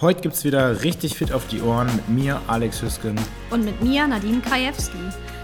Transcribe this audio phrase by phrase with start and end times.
[0.00, 3.18] Heute gibt es wieder richtig fit auf die Ohren mit mir, Alex Hüsken.
[3.50, 4.96] Und mit mir, Nadine Krajewski.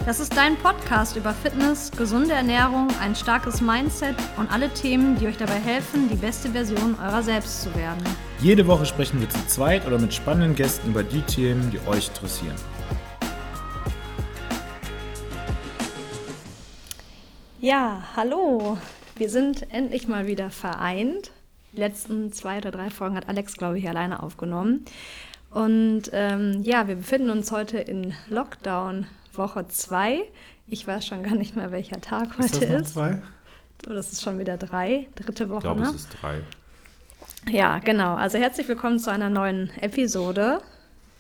[0.07, 5.27] Das ist dein Podcast über Fitness, gesunde Ernährung, ein starkes Mindset und alle Themen, die
[5.27, 8.05] euch dabei helfen, die beste Version eurer selbst zu werden.
[8.43, 12.07] Jede Woche sprechen wir zu zweit oder mit spannenden Gästen über die Themen, die euch
[12.07, 12.55] interessieren.
[17.61, 18.79] Ja, hallo.
[19.17, 21.33] Wir sind endlich mal wieder vereint
[21.75, 24.85] die letzten zwei oder drei Folgen hat Alex, glaube ich, alleine aufgenommen.
[25.51, 30.23] Und ähm, ja, wir befinden uns heute in Lockdown Woche 2.
[30.67, 32.63] Ich weiß schon gar nicht mehr, welcher Tag heute ist.
[32.63, 32.93] Das ist.
[32.95, 33.23] Zwei?
[33.89, 35.59] Oh, das ist schon wieder drei, dritte Woche.
[35.59, 35.89] Ich glaube, ne?
[35.89, 36.41] es ist drei.
[37.51, 38.15] Ja, genau.
[38.15, 40.61] Also herzlich willkommen zu einer neuen Episode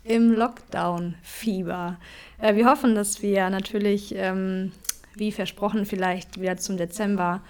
[0.05, 1.99] im Lockdown-Fieber.
[2.39, 4.73] Äh, wir hoffen, dass wir natürlich, ähm,
[5.15, 7.41] wie versprochen, vielleicht wieder zum Dezember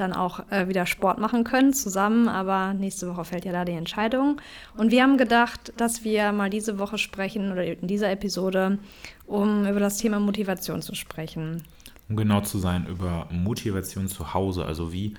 [0.00, 2.28] dann auch äh, wieder Sport machen können zusammen.
[2.28, 4.40] Aber nächste Woche fällt ja da die Entscheidung.
[4.76, 8.78] Und wir haben gedacht, dass wir mal diese Woche sprechen oder in dieser Episode,
[9.26, 11.62] um über das Thema Motivation zu sprechen.
[12.08, 14.64] Um genau zu sein, über Motivation zu Hause.
[14.64, 15.14] Also wie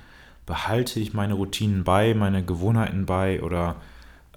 [0.46, 3.76] behalte ich meine Routinen bei, meine Gewohnheiten bei oder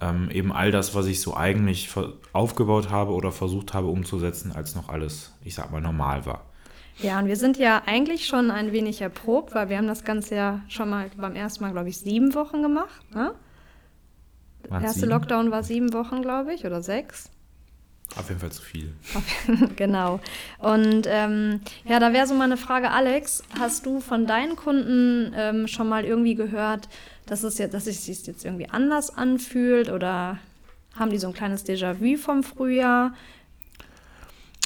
[0.00, 1.90] ähm, eben all das, was ich so eigentlich
[2.32, 6.44] aufgebaut habe oder versucht habe umzusetzen, als noch alles, ich sag mal, normal war.
[6.98, 10.34] Ja, und wir sind ja eigentlich schon ein wenig erprobt, weil wir haben das Ganze
[10.34, 13.02] ja schon mal beim ersten Mal, glaube ich, sieben Wochen gemacht.
[13.14, 13.34] Ne?
[14.64, 15.10] Der erste sieben?
[15.10, 17.30] Lockdown war sieben Wochen, glaube ich, oder sechs.
[18.14, 18.94] Auf jeden Fall zu viel.
[19.76, 20.20] genau.
[20.58, 25.68] Und ähm, ja, da wäre so meine Frage, Alex, hast du von deinen Kunden ähm,
[25.68, 26.88] schon mal irgendwie gehört,
[27.26, 30.38] dass es jetzt, dass es sich jetzt irgendwie anders anfühlt oder
[30.94, 33.12] haben die so ein kleines Déjà-vu vom Frühjahr?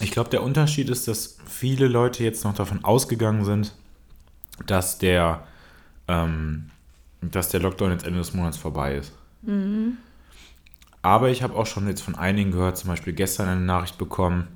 [0.00, 3.74] Ich glaube, der Unterschied ist, dass viele Leute jetzt noch davon ausgegangen sind,
[4.66, 5.46] dass der,
[6.08, 6.70] ähm,
[7.20, 9.12] dass der Lockdown jetzt Ende des Monats vorbei ist.
[9.42, 9.98] Mhm.
[11.02, 14.48] Aber ich habe auch schon jetzt von einigen gehört, zum Beispiel gestern eine Nachricht bekommen,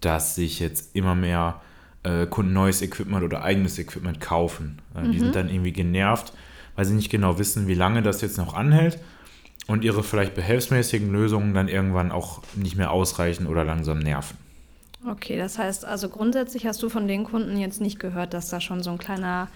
[0.00, 1.60] dass sich jetzt immer mehr
[2.02, 4.80] äh, Kunden neues Equipment oder eigenes Equipment kaufen.
[4.94, 5.12] Äh, mhm.
[5.12, 6.32] Die sind dann irgendwie genervt,
[6.74, 8.98] weil sie nicht genau wissen, wie lange das jetzt noch anhält
[9.66, 14.36] und ihre vielleicht behelfsmäßigen Lösungen dann irgendwann auch nicht mehr ausreichen oder langsam nerven.
[15.08, 18.60] Okay, das heißt also grundsätzlich hast du von den Kunden jetzt nicht gehört, dass da
[18.60, 19.48] schon so ein kleiner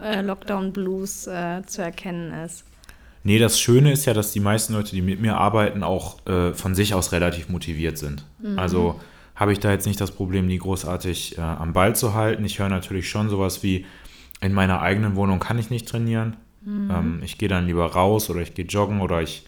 [0.00, 2.64] äh, Lockdown-Blues äh, zu erkennen ist.
[3.24, 6.52] Nee, das Schöne ist ja, dass die meisten Leute, die mit mir arbeiten, auch äh,
[6.54, 8.24] von sich aus relativ motiviert sind.
[8.40, 8.58] Mhm.
[8.58, 9.00] Also
[9.34, 12.44] habe ich da jetzt nicht das Problem, die großartig äh, am Ball zu halten.
[12.44, 13.86] Ich höre natürlich schon sowas wie,
[14.40, 16.36] in meiner eigenen Wohnung kann ich nicht trainieren.
[16.64, 16.90] Mhm.
[16.90, 19.46] Ähm, ich gehe dann lieber raus oder ich gehe joggen oder ich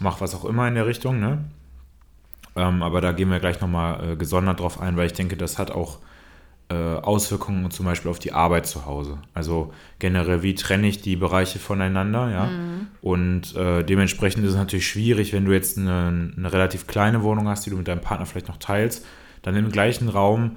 [0.00, 1.20] mache was auch immer in der Richtung.
[1.20, 1.44] Ne?
[2.58, 5.58] Ähm, aber da gehen wir gleich nochmal äh, gesondert drauf ein, weil ich denke, das
[5.58, 5.98] hat auch
[6.70, 9.18] äh, Auswirkungen zum Beispiel auf die Arbeit zu Hause.
[9.32, 12.46] Also generell, wie trenne ich die Bereiche voneinander, ja.
[12.46, 12.88] Mhm.
[13.00, 17.48] Und äh, dementsprechend ist es natürlich schwierig, wenn du jetzt eine, eine, relativ kleine Wohnung
[17.48, 19.06] hast, die du mit deinem Partner vielleicht noch teilst,
[19.42, 20.56] dann im gleichen Raum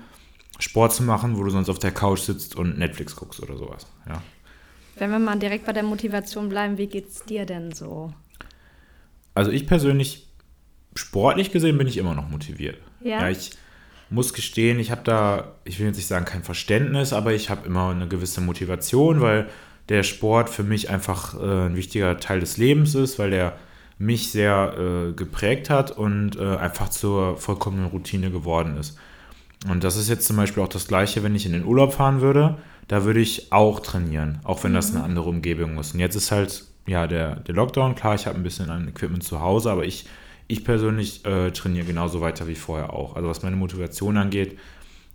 [0.58, 3.86] Sport zu machen, wo du sonst auf der Couch sitzt und Netflix guckst oder sowas,
[4.08, 4.22] ja.
[4.98, 8.14] Wenn wir mal direkt bei der Motivation bleiben, wie geht's dir denn so?
[9.34, 10.31] Also ich persönlich
[10.96, 12.78] sportlich gesehen bin ich immer noch motiviert.
[13.02, 13.22] Ja.
[13.22, 13.52] ja ich
[14.10, 17.66] muss gestehen, ich habe da, ich will jetzt nicht sagen kein Verständnis, aber ich habe
[17.66, 19.48] immer eine gewisse Motivation, weil
[19.90, 23.58] der Sport für mich einfach äh, ein wichtiger Teil des Lebens ist, weil der
[23.98, 28.98] mich sehr äh, geprägt hat und äh, einfach zur vollkommenen Routine geworden ist.
[29.70, 32.20] Und das ist jetzt zum Beispiel auch das Gleiche, wenn ich in den Urlaub fahren
[32.20, 32.58] würde.
[32.88, 34.76] Da würde ich auch trainieren, auch wenn mhm.
[34.76, 35.94] das eine andere Umgebung ist.
[35.94, 37.96] Und jetzt ist halt, ja, der, der Lockdown.
[37.96, 40.06] Klar, ich habe ein bisschen an Equipment zu Hause, aber ich
[40.52, 43.16] ich persönlich äh, trainiere genauso weiter wie vorher auch.
[43.16, 44.60] Also was meine Motivation angeht,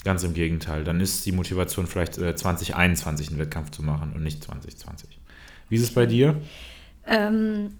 [0.02, 0.82] ganz im Gegenteil.
[0.82, 5.18] Dann ist die Motivation vielleicht äh, 2021 einen Wettkampf zu machen und nicht 2020.
[5.68, 6.40] Wie ist es bei dir?
[7.06, 7.72] Ähm,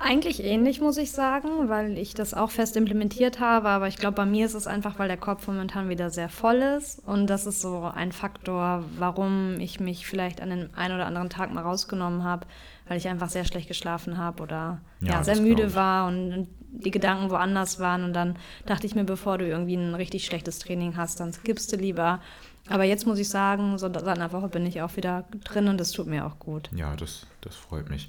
[0.00, 3.68] eigentlich ähnlich, muss ich sagen, weil ich das auch fest implementiert habe.
[3.68, 6.56] Aber ich glaube, bei mir ist es einfach, weil der Kopf momentan wieder sehr voll
[6.56, 7.00] ist.
[7.06, 11.28] Und das ist so ein Faktor, warum ich mich vielleicht an den einen oder anderen
[11.28, 12.46] Tag mal rausgenommen habe,
[12.88, 16.90] weil ich einfach sehr schlecht geschlafen habe oder ja, ja sehr müde war und die
[16.90, 18.04] Gedanken woanders waren.
[18.04, 18.36] Und dann
[18.66, 22.20] dachte ich mir, bevor du irgendwie ein richtig schlechtes Training hast, dann skippst du lieber.
[22.68, 25.78] Aber jetzt muss ich sagen, so seit einer Woche bin ich auch wieder drin und
[25.78, 26.68] das tut mir auch gut.
[26.74, 28.08] Ja, das, das freut mich.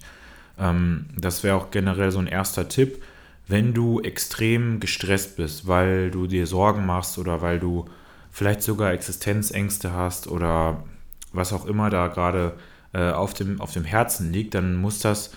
[0.57, 3.03] Ähm, das wäre auch generell so ein erster Tipp.
[3.47, 7.85] Wenn du extrem gestresst bist, weil du dir Sorgen machst oder weil du
[8.31, 10.83] vielleicht sogar Existenzängste hast oder
[11.31, 12.53] was auch immer da gerade
[12.93, 15.31] äh, auf, dem, auf dem Herzen liegt, dann muss das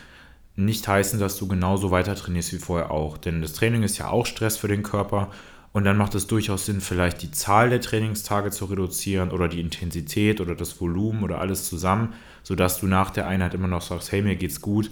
[0.64, 3.18] nicht heißen, dass du genauso weiter trainierst wie vorher auch.
[3.18, 5.30] Denn das Training ist ja auch Stress für den Körper
[5.72, 9.60] und dann macht es durchaus Sinn, vielleicht die Zahl der Trainingstage zu reduzieren oder die
[9.60, 14.10] Intensität oder das Volumen oder alles zusammen, sodass du nach der Einheit immer noch sagst,
[14.10, 14.90] hey, mir geht's gut.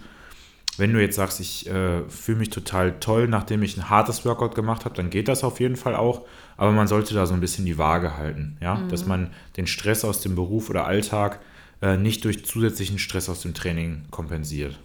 [0.77, 4.55] wenn du jetzt sagst, ich äh, fühle mich total toll, nachdem ich ein hartes Workout
[4.55, 6.25] gemacht habe, dann geht das auf jeden Fall auch.
[6.57, 8.89] Aber man sollte da so ein bisschen die Waage halten, ja, mhm.
[8.89, 11.41] dass man den Stress aus dem Beruf oder Alltag
[11.83, 14.79] äh, nicht durch zusätzlichen Stress aus dem Training kompensiert.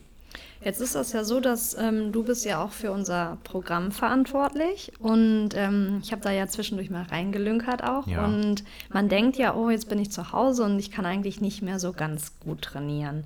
[0.64, 4.94] Jetzt ist das ja so, dass ähm, du bist ja auch für unser Programm verantwortlich
[5.00, 8.24] und ähm, ich habe da ja zwischendurch mal reingelünkert auch ja.
[8.26, 11.62] und man denkt ja, oh, jetzt bin ich zu Hause und ich kann eigentlich nicht
[11.62, 13.26] mehr so ganz gut trainieren.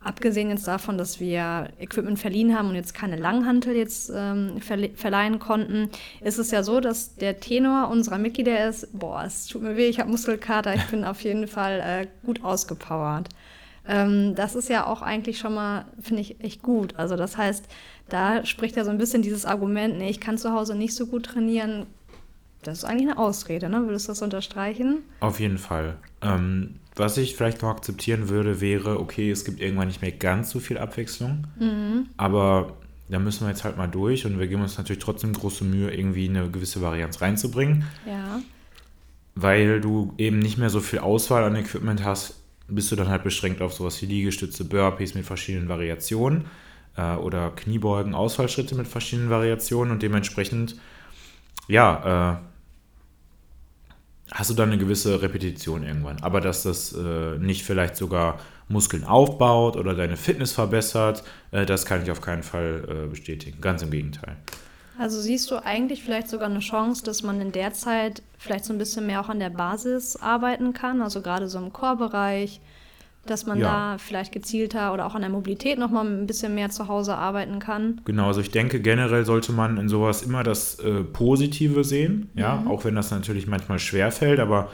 [0.00, 5.40] Abgesehen jetzt davon, dass wir Equipment verliehen haben und jetzt keine Langhantel jetzt ähm, verleihen
[5.40, 5.90] konnten,
[6.20, 9.88] ist es ja so, dass der Tenor unserer Mitglieder ist, boah, es tut mir weh,
[9.88, 13.30] ich habe Muskelkater, ich bin auf jeden Fall äh, gut ausgepowert.
[13.88, 16.96] Ähm, das ist ja auch eigentlich schon mal, finde ich, echt gut.
[16.96, 17.66] Also das heißt,
[18.08, 21.06] da spricht ja so ein bisschen dieses Argument, nee, ich kann zu Hause nicht so
[21.06, 21.86] gut trainieren.
[22.62, 23.86] Das ist eigentlich eine Ausrede, ne?
[23.86, 24.98] Würdest du das unterstreichen?
[25.20, 25.96] Auf jeden Fall.
[26.20, 30.50] Ähm, was ich vielleicht noch akzeptieren würde, wäre, okay, es gibt irgendwann nicht mehr ganz
[30.50, 32.08] so viel Abwechslung, mhm.
[32.16, 32.72] aber
[33.08, 35.94] da müssen wir jetzt halt mal durch und wir geben uns natürlich trotzdem große Mühe,
[35.94, 37.84] irgendwie eine gewisse Varianz reinzubringen.
[38.04, 38.40] Ja.
[39.36, 43.22] Weil du eben nicht mehr so viel Auswahl an Equipment hast, bist du dann halt
[43.22, 46.46] beschränkt auf sowas wie Liegestütze, Burpees mit verschiedenen Variationen
[46.96, 50.76] äh, oder Kniebeugen, Ausfallschritte mit verschiedenen Variationen und dementsprechend,
[51.68, 52.46] ja, äh,
[54.32, 56.20] hast du dann eine gewisse Repetition irgendwann.
[56.22, 61.22] Aber dass das äh, nicht vielleicht sogar Muskeln aufbaut oder deine Fitness verbessert,
[61.52, 63.60] äh, das kann ich auf keinen Fall äh, bestätigen.
[63.60, 64.36] Ganz im Gegenteil.
[64.98, 68.72] Also siehst du eigentlich vielleicht sogar eine Chance, dass man in der Zeit vielleicht so
[68.72, 72.60] ein bisschen mehr auch an der Basis arbeiten kann, also gerade so im Core-Bereich,
[73.26, 73.66] dass man ja.
[73.66, 77.58] da vielleicht gezielter oder auch an der Mobilität nochmal ein bisschen mehr zu Hause arbeiten
[77.58, 78.00] kann.
[78.04, 82.56] Genau, also ich denke, generell sollte man in sowas immer das äh, Positive sehen, ja,
[82.56, 82.70] mhm.
[82.70, 84.70] auch wenn das natürlich manchmal schwer fällt, aber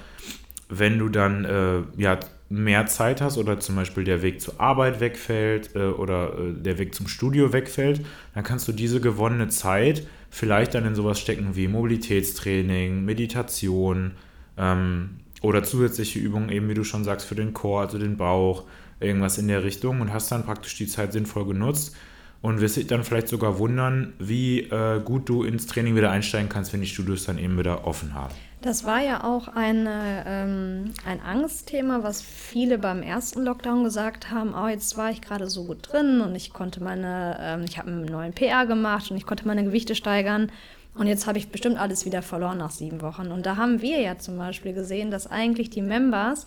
[0.68, 2.18] wenn du dann äh, ja
[2.52, 6.78] mehr Zeit hast oder zum Beispiel der Weg zur Arbeit wegfällt äh, oder äh, der
[6.78, 8.04] Weg zum Studio wegfällt,
[8.34, 14.12] dann kannst du diese gewonnene Zeit vielleicht dann in sowas stecken wie Mobilitätstraining, Meditation
[14.58, 18.64] ähm, oder zusätzliche Übungen, eben wie du schon sagst, für den Chor, also den Bauch,
[19.00, 21.96] irgendwas in der Richtung und hast dann praktisch die Zeit sinnvoll genutzt
[22.42, 26.50] und wirst dich dann vielleicht sogar wundern, wie äh, gut du ins Training wieder einsteigen
[26.50, 28.34] kannst, wenn die Studios dann eben wieder offen haben.
[28.62, 34.54] Das war ja auch eine, ähm, ein Angstthema, was viele beim ersten Lockdown gesagt haben,
[34.54, 37.88] oh, jetzt war ich gerade so gut drin und ich konnte meine, ähm, ich habe
[37.90, 40.52] einen neuen PR gemacht und ich konnte meine Gewichte steigern
[40.94, 43.32] und jetzt habe ich bestimmt alles wieder verloren nach sieben Wochen.
[43.32, 46.46] Und da haben wir ja zum Beispiel gesehen, dass eigentlich die Members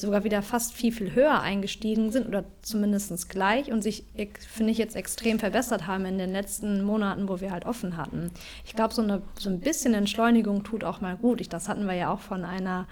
[0.00, 4.04] sogar wieder fast viel, viel höher eingestiegen sind oder zumindest gleich und sich,
[4.48, 8.30] finde ich, jetzt extrem verbessert haben in den letzten Monaten, wo wir halt offen hatten.
[8.64, 11.40] Ich glaube, so, so ein bisschen Entschleunigung tut auch mal gut.
[11.40, 12.86] Ich, das hatten wir ja auch von einer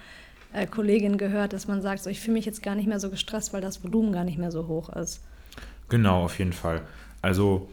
[0.52, 3.10] äh, Kollegin gehört, dass man sagt, so, ich fühle mich jetzt gar nicht mehr so
[3.10, 5.22] gestresst, weil das Volumen gar nicht mehr so hoch ist.
[5.88, 6.82] Genau, auf jeden Fall.
[7.22, 7.68] Also,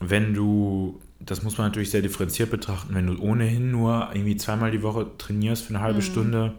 [0.00, 2.94] wenn du das muss man natürlich sehr differenziert betrachten.
[2.94, 6.04] Wenn du ohnehin nur irgendwie zweimal die Woche trainierst für eine halbe mhm.
[6.04, 6.54] Stunde,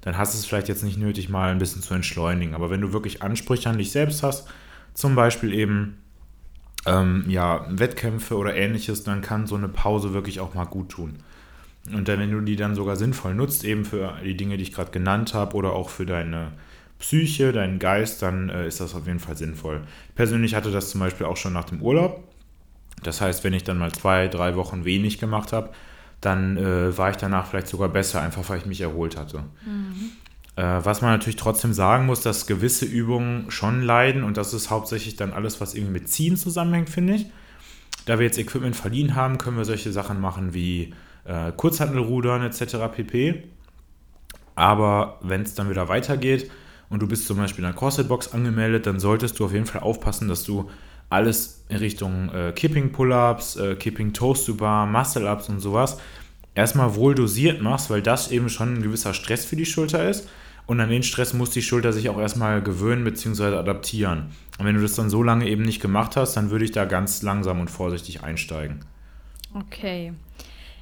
[0.00, 2.54] dann hast du es vielleicht jetzt nicht nötig, mal ein bisschen zu entschleunigen.
[2.54, 4.48] Aber wenn du wirklich Ansprüche an dich selbst hast,
[4.94, 5.98] zum Beispiel eben
[6.86, 11.18] ähm, ja, Wettkämpfe oder ähnliches, dann kann so eine Pause wirklich auch mal gut tun.
[11.92, 14.72] Und dann, wenn du die dann sogar sinnvoll nutzt, eben für die Dinge, die ich
[14.72, 16.52] gerade genannt habe, oder auch für deine
[16.98, 19.82] Psyche, deinen Geist, dann äh, ist das auf jeden Fall sinnvoll.
[20.14, 22.24] Persönlich hatte das zum Beispiel auch schon nach dem Urlaub.
[23.02, 25.70] Das heißt, wenn ich dann mal zwei, drei Wochen wenig gemacht habe,
[26.20, 29.44] dann äh, war ich danach vielleicht sogar besser, einfach weil ich mich erholt hatte.
[29.64, 30.10] Mhm.
[30.56, 34.70] Äh, was man natürlich trotzdem sagen muss, dass gewisse Übungen schon leiden und das ist
[34.70, 37.26] hauptsächlich dann alles, was irgendwie mit Ziehen zusammenhängt, finde ich.
[38.06, 40.94] Da wir jetzt Equipment verliehen haben, können wir solche Sachen machen wie
[41.24, 42.76] äh, Kurzhantelrudern etc.
[42.92, 43.44] pp.
[44.56, 46.50] Aber wenn es dann wieder weitergeht
[46.88, 49.82] und du bist zum Beispiel in einer CrossFit-Box angemeldet, dann solltest du auf jeden Fall
[49.82, 50.68] aufpassen, dass du
[51.10, 55.98] alles in Richtung äh, Kipping Pull-Ups, äh, Kipping Toast to Bar, Muscle-Ups und sowas
[56.58, 60.28] erstmal wohl dosiert machst, weil das eben schon ein gewisser Stress für die Schulter ist.
[60.66, 63.56] Und an den Stress muss die Schulter sich auch erstmal gewöhnen bzw.
[63.56, 64.30] adaptieren.
[64.58, 66.84] Und wenn du das dann so lange eben nicht gemacht hast, dann würde ich da
[66.84, 68.80] ganz langsam und vorsichtig einsteigen.
[69.54, 70.12] Okay.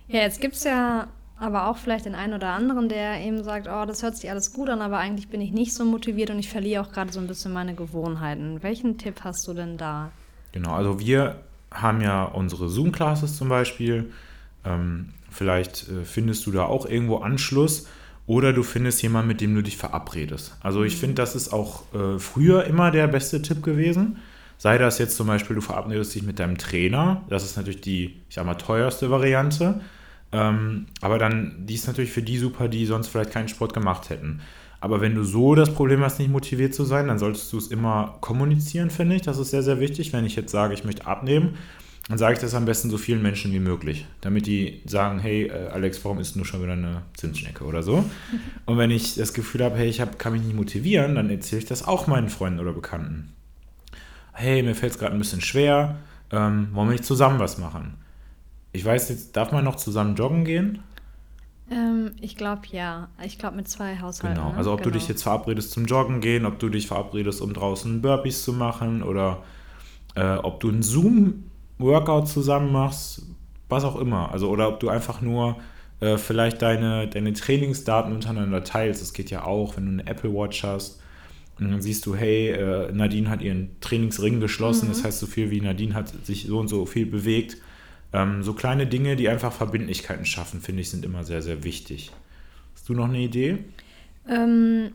[0.09, 3.69] Ja, jetzt gibt es ja aber auch vielleicht den einen oder anderen, der eben sagt,
[3.69, 6.39] oh, das hört sich alles gut an, aber eigentlich bin ich nicht so motiviert und
[6.39, 8.63] ich verliere auch gerade so ein bisschen meine Gewohnheiten.
[8.63, 10.11] Welchen Tipp hast du denn da?
[10.53, 11.41] Genau, also wir
[11.71, 14.13] haben ja unsere Zoom-Classes zum Beispiel.
[14.65, 17.87] Ähm, vielleicht äh, findest du da auch irgendwo Anschluss
[18.27, 20.57] oder du findest jemanden, mit dem du dich verabredest.
[20.63, 21.01] Also ich mhm.
[21.01, 24.19] finde, das ist auch äh, früher immer der beste Tipp gewesen.
[24.59, 27.23] Sei das jetzt zum Beispiel, du verabredest dich mit deinem Trainer.
[27.29, 29.83] Das ist natürlich die, ich sag mal, teuerste Variante.
[30.33, 34.11] Ähm, aber dann, die ist natürlich für die super, die sonst vielleicht keinen Sport gemacht
[34.11, 34.41] hätten.
[34.81, 37.69] Aber wenn du so das Problem hast, nicht motiviert zu sein, dann solltest du es
[37.69, 39.23] immer kommunizieren, finde ich.
[39.23, 40.13] Das ist sehr, sehr wichtig.
[40.13, 41.57] Wenn ich jetzt sage, ich möchte abnehmen,
[42.09, 45.47] dann sage ich das am besten so vielen Menschen wie möglich, damit die sagen, hey
[45.47, 48.05] äh, Alex, warum isst du schon wieder eine Zimtschnecke oder so?
[48.67, 51.63] Und wenn ich das Gefühl habe, hey, ich hab, kann mich nicht motivieren, dann erzähle
[51.63, 53.33] ich das auch meinen Freunden oder Bekannten.
[54.33, 55.97] Hey, mir fällt es gerade ein bisschen schwer,
[56.31, 57.95] ähm, wollen wir nicht zusammen was machen?
[58.77, 60.83] Ich weiß jetzt, darf man noch zusammen joggen gehen?
[61.71, 63.09] Ähm, ich glaube ja.
[63.25, 64.37] Ich glaube mit zwei Haushalten.
[64.37, 64.59] Genau, ne?
[64.59, 64.91] also ob genau.
[64.91, 68.53] du dich jetzt verabredest zum Joggen gehen, ob du dich verabredest, um draußen Burpees zu
[68.53, 69.43] machen oder
[70.15, 73.23] äh, ob du einen Zoom-Workout zusammen machst,
[73.71, 74.31] was auch immer.
[74.31, 75.57] Also oder ob du einfach nur
[76.01, 79.01] äh, vielleicht deine, deine Trainingsdaten untereinander teilst.
[79.01, 81.01] Das geht ja auch, wenn du eine Apple Watch hast.
[81.59, 84.93] Und dann siehst du, hey, äh, Nadine hat ihren Trainingsring geschlossen, mhm.
[84.93, 87.57] das heißt so viel wie Nadine hat sich so und so viel bewegt
[88.13, 92.13] ähm, so kleine Dinge, die einfach Verbindlichkeiten schaffen, finde ich, sind immer sehr, sehr wichtig.
[92.75, 93.65] Hast du noch eine Idee?
[94.29, 94.93] Ähm,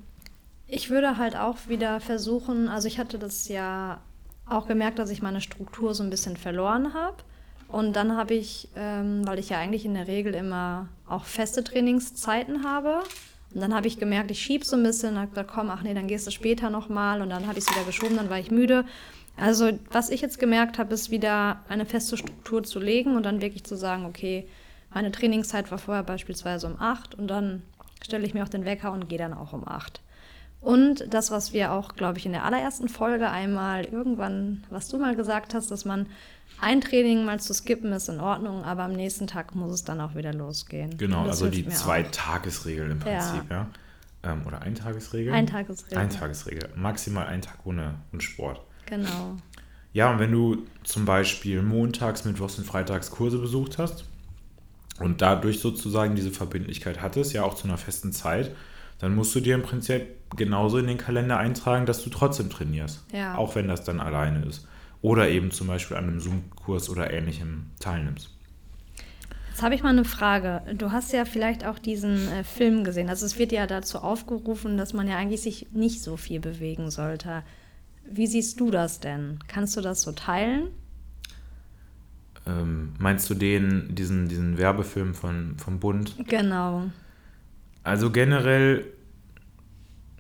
[0.68, 4.02] ich würde halt auch wieder versuchen, also ich hatte das ja
[4.46, 7.18] auch gemerkt, dass ich meine Struktur so ein bisschen verloren habe.
[7.68, 11.64] Und dann habe ich, ähm, weil ich ja eigentlich in der Regel immer auch feste
[11.64, 13.04] Trainingszeiten habe,
[13.54, 16.08] und dann habe ich gemerkt, ich schiebe so ein bisschen, habe komm, ach nee, dann
[16.08, 17.22] gehst du später nochmal.
[17.22, 18.86] Und dann habe ich es wieder geschoben, dann war ich müde.
[19.38, 23.42] Also was ich jetzt gemerkt habe, ist wieder eine feste Struktur zu legen und dann
[23.42, 24.48] wirklich zu sagen, okay,
[24.94, 27.64] meine Trainingszeit war vorher beispielsweise um 8 und dann
[28.04, 30.02] stelle ich mir auch den Wecker und gehe dann auch um 8.
[30.60, 35.00] Und das, was wir auch, glaube ich, in der allerersten Folge einmal irgendwann, was du
[35.00, 36.06] mal gesagt hast, dass man
[36.60, 40.00] ein Training mal zu skippen ist in Ordnung, aber am nächsten Tag muss es dann
[40.00, 40.96] auch wieder losgehen.
[40.98, 43.68] Genau, also die zwei Tagesregel im Prinzip, ja.
[44.24, 44.32] ja?
[44.34, 45.34] Ähm, oder Eintagesregel?
[45.34, 45.98] Eintagesregel.
[45.98, 46.70] Eintagesregel.
[46.76, 48.62] Maximal ein Tag ohne, ohne Sport.
[48.92, 49.38] Genau.
[49.94, 54.04] Ja, und wenn du zum Beispiel montags, mittwochs und freitags Kurse besucht hast
[55.00, 58.54] und dadurch sozusagen diese Verbindlichkeit hattest, ja auch zu einer festen Zeit,
[59.00, 63.02] dann musst du dir im Prinzip genauso in den Kalender eintragen, dass du trotzdem trainierst.
[63.14, 63.36] Ja.
[63.38, 64.68] Auch wenn das dann alleine ist.
[65.02, 68.30] Oder eben zum Beispiel an einem Zoom-Kurs oder ähnlichem teilnimmst.
[69.50, 70.64] Jetzt habe ich mal eine Frage.
[70.76, 73.10] Du hast ja vielleicht auch diesen äh, Film gesehen.
[73.10, 76.92] Also es wird ja dazu aufgerufen, dass man ja eigentlich sich nicht so viel bewegen
[76.92, 77.44] sollte.
[78.06, 79.40] Wie siehst du das denn?
[79.48, 80.70] Kannst du das so teilen?
[82.48, 86.16] Ähm, meinst du den, diesen, diesen Werbefilm von, vom Bund?
[86.28, 86.90] Genau.
[87.84, 88.86] Also generell,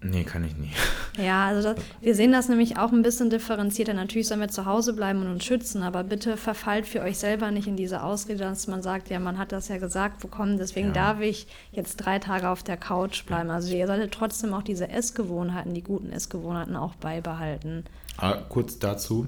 [0.02, 0.76] nee, kann ich nicht.
[1.18, 3.94] Ja, also das, wir sehen das nämlich auch ein bisschen differenzierter.
[3.94, 7.52] Natürlich sollen wir zu Hause bleiben und uns schützen, aber bitte verfallt für euch selber
[7.52, 10.88] nicht in diese Ausrede, dass man sagt, ja, man hat das ja gesagt bekommen, deswegen
[10.88, 10.94] ja.
[10.94, 13.50] darf ich jetzt drei Tage auf der Couch bleiben.
[13.50, 17.84] Also ihr solltet trotzdem auch diese Essgewohnheiten, die guten Essgewohnheiten auch beibehalten.
[18.16, 19.28] Ah, kurz dazu.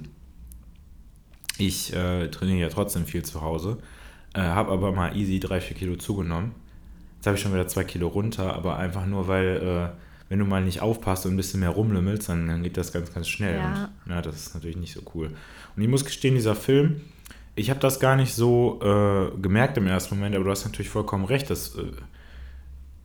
[1.58, 3.78] Ich äh, trainiere ja trotzdem viel zu Hause,
[4.34, 6.56] äh, habe aber mal easy drei, vier Kilo zugenommen.
[7.18, 9.92] Jetzt habe ich schon wieder zwei Kilo runter, aber einfach nur, weil...
[9.98, 12.92] Äh, wenn du mal nicht aufpasst und ein bisschen mehr rumlümmelst, dann, dann geht das
[12.92, 13.58] ganz, ganz schnell.
[13.58, 13.92] Ja.
[14.04, 15.30] Und, ja, das ist natürlich nicht so cool.
[15.76, 17.02] Und ich muss gestehen, dieser Film,
[17.54, 20.90] ich habe das gar nicht so äh, gemerkt im ersten Moment, aber du hast natürlich
[20.90, 21.52] vollkommen recht.
[21.52, 21.84] Das äh,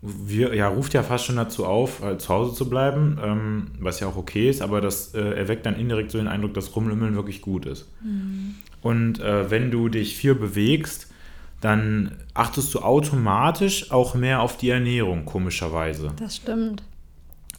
[0.01, 4.01] wir, ja, ruft ja fast schon dazu auf, halt zu Hause zu bleiben, ähm, was
[4.01, 7.15] ja auch okay ist, aber das äh, erweckt dann indirekt so den Eindruck, dass Rumlümmeln
[7.15, 7.91] wirklich gut ist.
[8.03, 8.55] Mhm.
[8.81, 11.13] Und äh, wenn du dich viel bewegst,
[11.61, 16.15] dann achtest du automatisch auch mehr auf die Ernährung, komischerweise.
[16.17, 16.83] Das stimmt.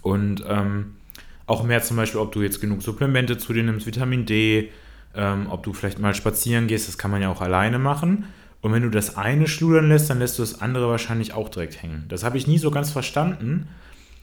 [0.01, 0.95] Und ähm,
[1.45, 4.69] auch mehr zum Beispiel, ob du jetzt genug Supplemente zu dir nimmst, Vitamin D,
[5.15, 8.25] ähm, ob du vielleicht mal spazieren gehst, das kann man ja auch alleine machen.
[8.61, 11.81] Und wenn du das eine schludern lässt, dann lässt du das andere wahrscheinlich auch direkt
[11.81, 12.05] hängen.
[12.09, 13.67] Das habe ich nie so ganz verstanden,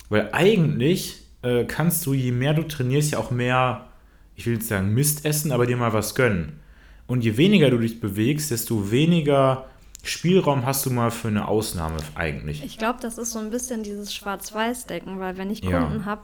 [0.09, 3.87] weil eigentlich äh, kannst du, je mehr du trainierst, ja auch mehr,
[4.35, 6.61] ich will jetzt sagen Mist essen, aber dir mal was gönnen.
[7.07, 9.67] Und je weniger du dich bewegst, desto weniger
[10.09, 12.65] Spielraum hast du mal für eine Ausnahme eigentlich?
[12.65, 16.05] Ich glaube, das ist so ein bisschen dieses Schwarz-Weiß-Decken, weil wenn ich Kunden ja.
[16.05, 16.23] habe,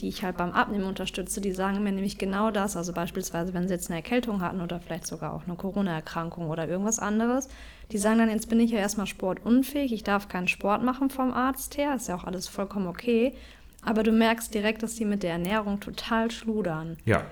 [0.00, 2.76] die ich halt beim Abnehmen unterstütze, die sagen mir nämlich genau das.
[2.76, 6.68] Also beispielsweise, wenn sie jetzt eine Erkältung hatten oder vielleicht sogar auch eine Corona-Erkrankung oder
[6.68, 7.48] irgendwas anderes,
[7.92, 11.32] die sagen dann, jetzt bin ich ja erstmal sportunfähig, ich darf keinen Sport machen vom
[11.32, 13.34] Arzt her, ist ja auch alles vollkommen okay.
[13.82, 16.96] Aber du merkst direkt, dass die mit der Ernährung total schludern.
[17.04, 17.24] Ja.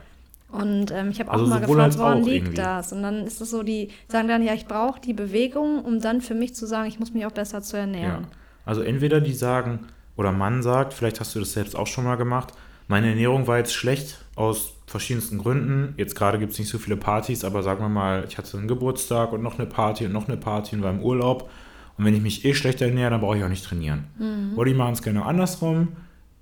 [0.53, 2.57] Und ähm, ich habe auch also mal gefragt, woran liegt irgendwie.
[2.57, 2.93] das?
[2.93, 6.21] Und dann ist es so, die sagen dann, ja, ich brauche die Bewegung, um dann
[6.21, 8.23] für mich zu sagen, ich muss mich auch besser zu ernähren.
[8.23, 8.29] Ja.
[8.67, 9.81] Also entweder die sagen,
[10.17, 12.53] oder Mann sagt, vielleicht hast du das selbst auch schon mal gemacht,
[12.87, 15.95] meine Ernährung war jetzt schlecht aus verschiedensten Gründen.
[15.97, 18.69] Jetzt gerade gibt es nicht so viele Partys, aber sagen wir mal, ich hatte einen
[18.69, 21.49] Geburtstag und noch eine Party und noch eine Party und war im Urlaub.
[21.97, 24.05] Und wenn ich mich eh schlecht ernähre, dann brauche ich auch nicht trainieren.
[24.19, 24.53] Mhm.
[24.59, 25.89] Oder die machen es gerne andersrum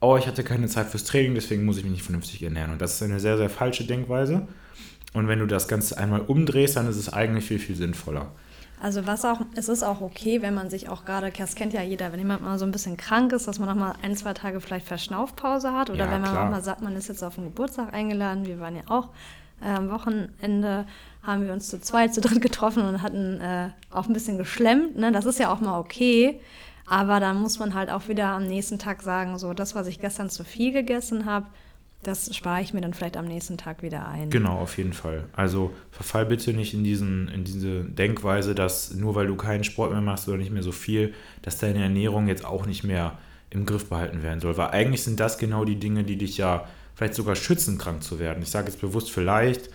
[0.00, 2.72] oh, ich hatte keine Zeit fürs Training, deswegen muss ich mich nicht vernünftig ernähren.
[2.72, 4.46] Und das ist eine sehr, sehr falsche Denkweise.
[5.12, 8.30] Und wenn du das Ganze einmal umdrehst, dann ist es eigentlich viel, viel sinnvoller.
[8.82, 11.82] Also was auch, es ist auch okay, wenn man sich auch gerade, das kennt ja
[11.82, 14.32] jeder, wenn jemand mal so ein bisschen krank ist, dass man noch mal ein, zwei
[14.32, 16.46] Tage vielleicht Verschnaufpause hat oder ja, wenn man klar.
[16.46, 19.10] auch mal sagt, man ist jetzt auf den Geburtstag eingeladen, wir waren ja auch
[19.62, 20.86] äh, am Wochenende,
[21.22, 24.96] haben wir uns zu zweit, zu dritt getroffen und hatten äh, auch ein bisschen geschlemmt,
[24.96, 25.12] ne?
[25.12, 26.40] das ist ja auch mal okay,
[26.90, 30.00] aber dann muss man halt auch wieder am nächsten Tag sagen, so das, was ich
[30.00, 31.46] gestern zu viel gegessen habe,
[32.02, 34.28] das spare ich mir dann vielleicht am nächsten Tag wieder ein.
[34.30, 35.26] Genau, auf jeden Fall.
[35.32, 39.92] Also verfall bitte nicht in, diesen, in diese Denkweise, dass nur weil du keinen Sport
[39.92, 43.18] mehr machst oder nicht mehr so viel, dass deine Ernährung jetzt auch nicht mehr
[43.50, 44.56] im Griff behalten werden soll.
[44.56, 46.66] Weil eigentlich sind das genau die Dinge, die dich ja
[46.96, 48.42] vielleicht sogar schützen, krank zu werden.
[48.42, 49.70] Ich sage jetzt bewusst vielleicht,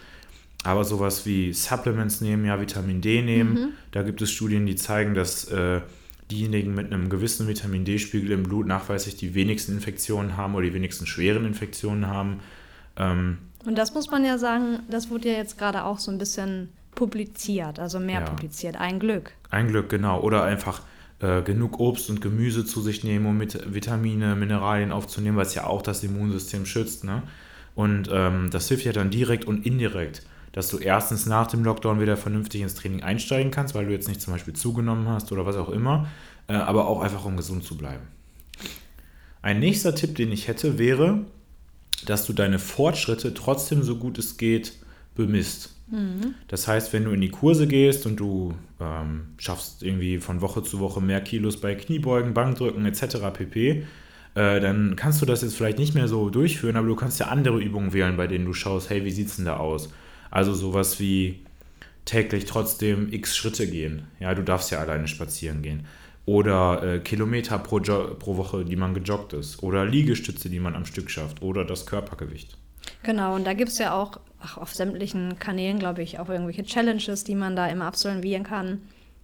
[0.66, 3.54] aber sowas wie Supplements nehmen, ja, Vitamin D nehmen.
[3.54, 3.68] Mhm.
[3.92, 5.80] Da gibt es Studien, die zeigen, dass äh,
[6.32, 10.74] diejenigen mit einem gewissen Vitamin D-Spiegel im Blut nachweislich die wenigsten Infektionen haben oder die
[10.74, 12.40] wenigsten schweren Infektionen haben.
[12.98, 16.18] Ähm, und das muss man ja sagen, das wurde ja jetzt gerade auch so ein
[16.18, 18.26] bisschen publiziert, also mehr ja.
[18.26, 18.78] publiziert.
[18.78, 19.34] Ein Glück.
[19.50, 20.22] Ein Glück, genau.
[20.22, 20.82] Oder einfach
[21.20, 25.56] äh, genug Obst und Gemüse zu sich nehmen, um mit Vitamine, Mineralien aufzunehmen, weil es
[25.56, 27.04] ja auch das Immunsystem schützt.
[27.04, 27.24] Ne?
[27.76, 30.24] Und ähm, das hilft ja dann direkt und indirekt
[30.56, 34.08] dass du erstens nach dem Lockdown wieder vernünftig ins Training einsteigen kannst, weil du jetzt
[34.08, 36.08] nicht zum Beispiel zugenommen hast oder was auch immer,
[36.48, 38.08] äh, aber auch einfach um gesund zu bleiben.
[39.42, 41.26] Ein nächster Tipp, den ich hätte, wäre,
[42.06, 44.78] dass du deine Fortschritte trotzdem so gut es geht
[45.14, 45.76] bemisst.
[45.88, 46.36] Mhm.
[46.48, 50.64] Das heißt, wenn du in die Kurse gehst und du ähm, schaffst irgendwie von Woche
[50.64, 53.18] zu Woche mehr Kilos bei Kniebeugen, Bankdrücken etc.
[53.34, 53.84] pp.,
[54.36, 57.28] äh, dann kannst du das jetzt vielleicht nicht mehr so durchführen, aber du kannst ja
[57.28, 59.90] andere Übungen wählen, bei denen du schaust, hey, wie sieht es denn da aus?
[60.36, 61.46] Also sowas wie
[62.04, 64.08] täglich trotzdem x Schritte gehen.
[64.20, 65.86] Ja, du darfst ja alleine spazieren gehen.
[66.26, 69.64] Oder äh, Kilometer pro, pro Woche, die man gejoggt ist.
[69.64, 71.42] Oder Liegestütze, die man am Stück schafft.
[71.42, 72.58] Oder das Körpergewicht.
[73.04, 76.66] Genau, und da gibt es ja auch ach, auf sämtlichen Kanälen, glaube ich, auch irgendwelche
[76.66, 78.82] Challenges, die man da immer absolvieren kann.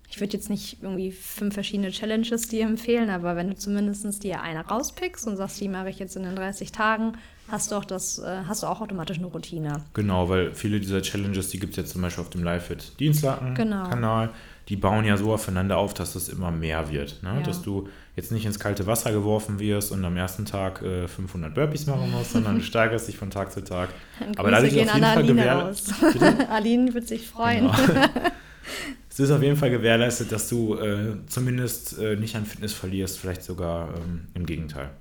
[0.09, 4.41] Ich würde jetzt nicht irgendwie fünf verschiedene Challenges dir empfehlen, aber wenn du zumindest dir
[4.41, 7.17] eine rauspickst und sagst, die mache ich jetzt in den 30 Tagen,
[7.51, 9.83] hast du auch das, äh, hast du auch automatisch eine Routine.
[9.93, 13.95] Genau, weil viele dieser Challenges, die gibt es jetzt zum Beispiel auf dem LiveFit Dienstlaken-Kanal.
[13.95, 14.27] Genau.
[14.69, 17.21] Die bauen ja so aufeinander auf, dass es immer mehr wird.
[17.23, 17.35] Ne?
[17.35, 17.41] Ja.
[17.41, 21.53] Dass du jetzt nicht ins kalte Wasser geworfen wirst und am ersten Tag äh, 500
[21.53, 23.89] Burpees machen musst, sondern du steigerst dich von Tag zu Tag.
[24.19, 27.69] Dann Aber dadurch gehen auf jeden Fall Aline Aline wird sich freuen.
[27.69, 28.01] Genau.
[29.09, 33.19] es ist auf jeden Fall gewährleistet, dass du äh, zumindest äh, nicht an Fitness verlierst,
[33.19, 34.91] vielleicht sogar ähm, im Gegenteil.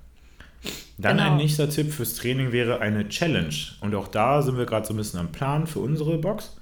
[0.99, 1.31] Dann genau.
[1.31, 3.55] ein nächster Tipp fürs Training wäre eine Challenge.
[3.81, 6.61] Und auch da sind wir gerade so ein bisschen am Plan für unsere Box.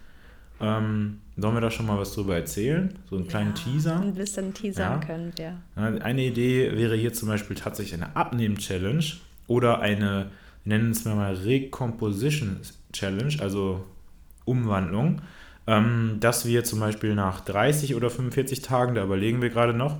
[0.61, 2.99] Ähm, sollen wir da schon mal was drüber erzählen?
[3.09, 4.01] So einen kleinen ja, Teaser?
[4.01, 5.07] Ein bisschen teasern ja.
[5.07, 5.57] können wir.
[5.77, 9.05] Eine Idee wäre hier zum Beispiel tatsächlich eine Abnehmen-Challenge
[9.47, 10.31] oder eine,
[10.65, 13.85] wir nennen es mal Recomposition-Challenge, also
[14.45, 15.23] Umwandlung.
[15.67, 19.99] Ähm, dass wir zum Beispiel nach 30 oder 45 Tagen, da überlegen wir gerade noch,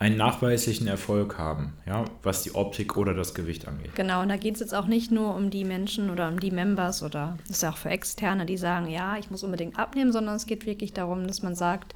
[0.00, 3.94] einen nachweislichen Erfolg haben, ja, was die Optik oder das Gewicht angeht.
[3.94, 6.50] Genau, und da geht es jetzt auch nicht nur um die Menschen oder um die
[6.50, 10.10] Members oder das ist ja auch für Externe, die sagen, ja, ich muss unbedingt abnehmen,
[10.10, 11.94] sondern es geht wirklich darum, dass man sagt,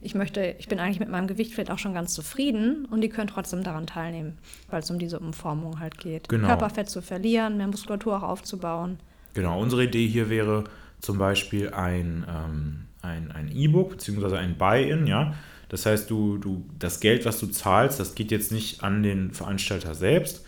[0.00, 3.08] ich möchte, ich bin eigentlich mit meinem Gewicht vielleicht auch schon ganz zufrieden und die
[3.08, 4.36] können trotzdem daran teilnehmen,
[4.68, 6.28] weil es um diese Umformung halt geht.
[6.28, 6.48] Genau.
[6.48, 8.98] Körperfett zu verlieren, mehr Muskulatur auch aufzubauen.
[9.32, 10.64] Genau, unsere Idee hier wäre
[11.00, 15.34] zum Beispiel ein ähm, ein E-Book beziehungsweise ein Buy-in, ja,
[15.68, 19.32] das heißt, du, du, das Geld, was du zahlst, das geht jetzt nicht an den
[19.32, 20.44] Veranstalter selbst,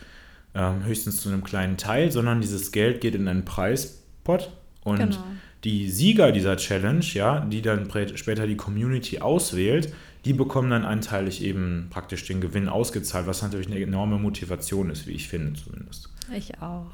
[0.53, 4.51] ähm, höchstens zu einem kleinen Teil, sondern dieses Geld geht in einen Preispot
[4.83, 5.23] und genau.
[5.63, 9.93] die Sieger dieser Challenge, ja, die dann später die Community auswählt,
[10.25, 15.07] die bekommen dann anteilig eben praktisch den Gewinn ausgezahlt, was natürlich eine enorme Motivation ist,
[15.07, 16.09] wie ich finde zumindest.
[16.35, 16.87] Ich auch.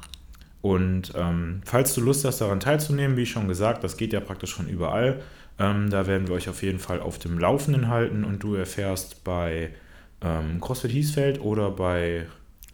[0.64, 4.54] Und ähm, falls du Lust hast, daran teilzunehmen, wie schon gesagt, das geht ja praktisch
[4.54, 5.20] von überall.
[5.58, 9.22] Ähm, da werden wir euch auf jeden Fall auf dem Laufenden halten und du erfährst
[9.24, 9.70] bei
[10.20, 12.26] ähm, CrossFit Hiesfeld oder bei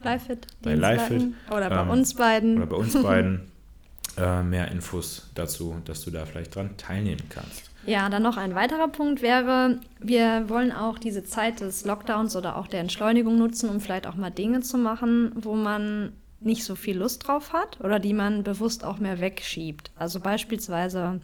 [0.02, 3.52] LiveFit, bei LiveFit oder bei ähm, uns beiden oder bei uns beiden
[4.16, 7.70] äh, mehr Infos dazu, dass du da vielleicht dran teilnehmen kannst.
[7.86, 12.56] Ja, dann noch ein weiterer Punkt wäre, wir wollen auch diese Zeit des Lockdowns oder
[12.56, 16.74] auch der Entschleunigung nutzen, um vielleicht auch mal Dinge zu machen, wo man nicht so
[16.74, 19.90] viel Lust drauf hat oder die man bewusst auch mehr wegschiebt.
[19.96, 21.20] Also beispielsweise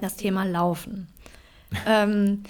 [0.00, 1.08] das Thema Laufen.
[1.86, 2.42] ähm,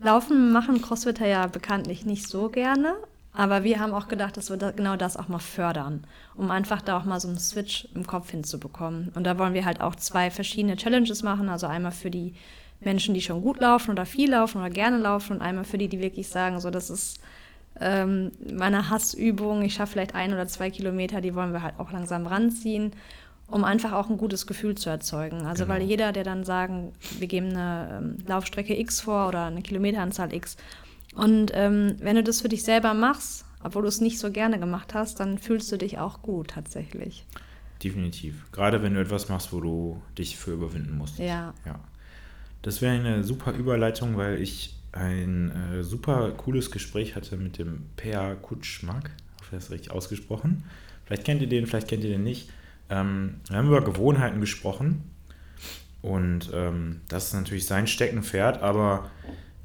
[0.00, 2.94] Laufen machen Crossfitter ja bekanntlich nicht so gerne,
[3.32, 6.82] aber wir haben auch gedacht, dass wir da genau das auch mal fördern, um einfach
[6.82, 9.12] da auch mal so einen Switch im Kopf hinzubekommen.
[9.14, 12.34] Und da wollen wir halt auch zwei verschiedene Challenges machen, also einmal für die
[12.80, 15.88] Menschen, die schon gut laufen oder viel laufen oder gerne laufen und einmal für die,
[15.88, 17.20] die wirklich sagen, so das ist
[17.78, 21.92] ähm, meine Hassübung, ich schaffe vielleicht ein oder zwei Kilometer, die wollen wir halt auch
[21.92, 22.92] langsam ranziehen.
[23.50, 25.46] Um einfach auch ein gutes Gefühl zu erzeugen.
[25.46, 25.74] Also genau.
[25.74, 30.32] weil jeder, der dann sagen, wir geben eine ähm, Laufstrecke X vor oder eine Kilometeranzahl
[30.32, 30.56] X.
[31.14, 34.58] Und ähm, wenn du das für dich selber machst, obwohl du es nicht so gerne
[34.58, 37.26] gemacht hast, dann fühlst du dich auch gut tatsächlich.
[37.82, 38.50] Definitiv.
[38.52, 41.18] Gerade wenn du etwas machst, wo du dich für überwinden musst.
[41.18, 41.54] Ja.
[41.64, 41.80] ja.
[42.62, 47.86] Das wäre eine super Überleitung, weil ich ein äh, super cooles Gespräch hatte mit dem
[47.96, 49.10] Per Kutschmak.
[49.36, 50.64] Ich hoffe, das ist richtig ausgesprochen.
[51.04, 52.50] Vielleicht kennt ihr den, vielleicht kennt ihr den nicht.
[52.90, 55.04] Ähm, wir haben über Gewohnheiten gesprochen
[56.02, 59.10] und ähm, das ist natürlich sein Steckenpferd, aber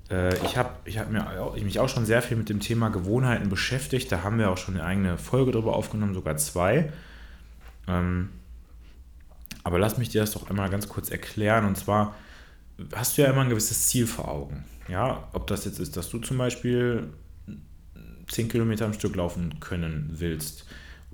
[0.09, 4.11] äh, ich habe ich hab mich auch schon sehr viel mit dem Thema Gewohnheiten beschäftigt.
[4.11, 6.91] Da haben wir auch schon eine eigene Folge drüber aufgenommen, sogar zwei.
[7.87, 8.29] Ähm,
[9.63, 11.65] aber lass mich dir das doch einmal ganz kurz erklären.
[11.65, 12.15] Und zwar
[12.93, 14.65] hast du ja immer ein gewisses Ziel vor Augen.
[14.87, 17.09] Ja, ob das jetzt ist, dass du zum Beispiel
[18.29, 20.65] 10 Kilometer am Stück laufen können willst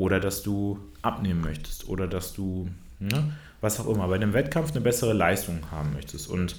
[0.02, 2.68] oder dass du abnehmen möchtest oder dass du,
[3.00, 6.28] ne, was auch immer, bei dem Wettkampf eine bessere Leistung haben möchtest.
[6.28, 6.56] Und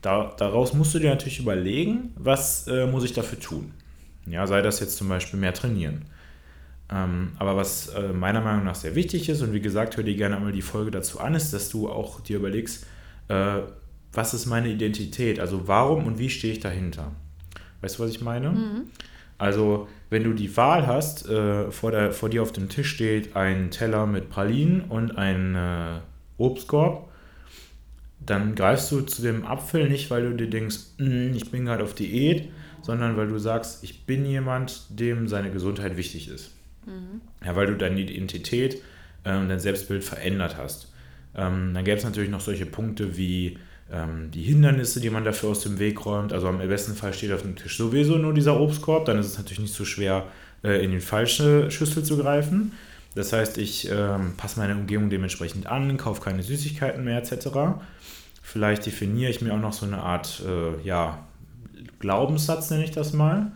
[0.00, 3.74] da, daraus musst du dir natürlich überlegen, was äh, muss ich dafür tun.
[4.24, 6.06] Ja, sei das jetzt zum Beispiel mehr trainieren.
[6.90, 10.16] Ähm, aber was äh, meiner Meinung nach sehr wichtig ist, und wie gesagt, hör dir
[10.16, 12.86] gerne einmal die Folge dazu an, ist, dass du auch dir überlegst,
[13.28, 13.58] äh,
[14.14, 15.40] was ist meine Identität?
[15.40, 17.12] Also warum und wie stehe ich dahinter?
[17.82, 18.48] Weißt du, was ich meine?
[18.48, 18.90] Mhm.
[19.38, 23.36] Also, wenn du die Wahl hast, äh, vor, der, vor dir auf dem Tisch steht
[23.36, 26.00] ein Teller mit Pralinen und ein äh,
[26.38, 27.08] Obstkorb,
[28.20, 31.84] dann greifst du zu dem Apfel nicht, weil du dir denkst, mm, ich bin gerade
[31.84, 32.50] auf Diät,
[32.82, 36.54] sondern weil du sagst, ich bin jemand, dem seine Gesundheit wichtig ist.
[36.86, 37.20] Mhm.
[37.44, 38.82] Ja, weil du deine Identität
[39.24, 40.92] ähm, dein Selbstbild verändert hast.
[41.34, 43.58] Ähm, dann gäbe es natürlich noch solche Punkte wie
[43.90, 46.32] die Hindernisse, die man dafür aus dem Weg räumt.
[46.32, 49.38] Also am besten Fall steht auf dem Tisch sowieso nur dieser Obstkorb, dann ist es
[49.38, 50.26] natürlich nicht so schwer,
[50.62, 52.72] äh, in die falsche Schüssel zu greifen.
[53.14, 57.48] Das heißt, ich ähm, passe meine Umgebung dementsprechend an, kaufe keine Süßigkeiten mehr etc.
[58.42, 61.26] Vielleicht definiere ich mir auch noch so eine Art äh, ja,
[61.98, 63.52] Glaubenssatz, nenne ich das mal.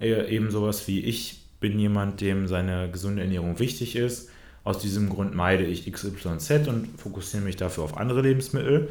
[0.00, 4.30] Äh, eben sowas wie ich bin jemand, dem seine gesunde Ernährung wichtig ist.
[4.64, 8.88] Aus diesem Grund meide ich XYZ und fokussiere mich dafür auf andere Lebensmittel.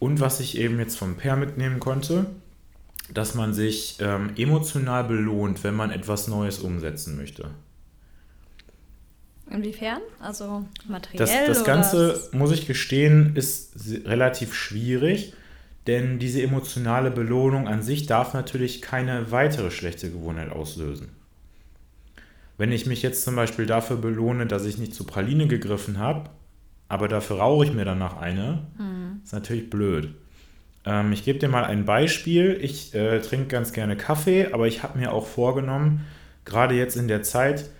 [0.00, 2.26] Und was ich eben jetzt vom Pair mitnehmen konnte,
[3.14, 7.50] dass man sich ähm, emotional belohnt, wenn man etwas Neues umsetzen möchte.
[9.50, 10.00] Inwiefern?
[10.20, 11.18] Also materiell?
[11.18, 15.34] Das, das Ganze, muss ich gestehen, ist relativ schwierig,
[15.86, 21.08] denn diese emotionale Belohnung an sich darf natürlich keine weitere schlechte Gewohnheit auslösen.
[22.58, 26.30] Wenn ich mich jetzt zum Beispiel dafür belohne, dass ich nicht zu Praline gegriffen habe,
[26.88, 28.66] aber dafür rauche ich mir danach eine.
[28.78, 28.99] Mhm.
[29.24, 30.14] Ist natürlich blöd.
[30.84, 32.58] Ähm, ich gebe dir mal ein Beispiel.
[32.60, 36.06] Ich äh, trinke ganz gerne Kaffee, aber ich habe mir auch vorgenommen,
[36.44, 37.70] gerade jetzt in der Zeit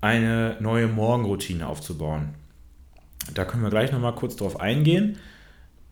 [0.00, 2.34] eine neue Morgenroutine aufzubauen.
[3.34, 5.18] Da können wir gleich nochmal kurz drauf eingehen.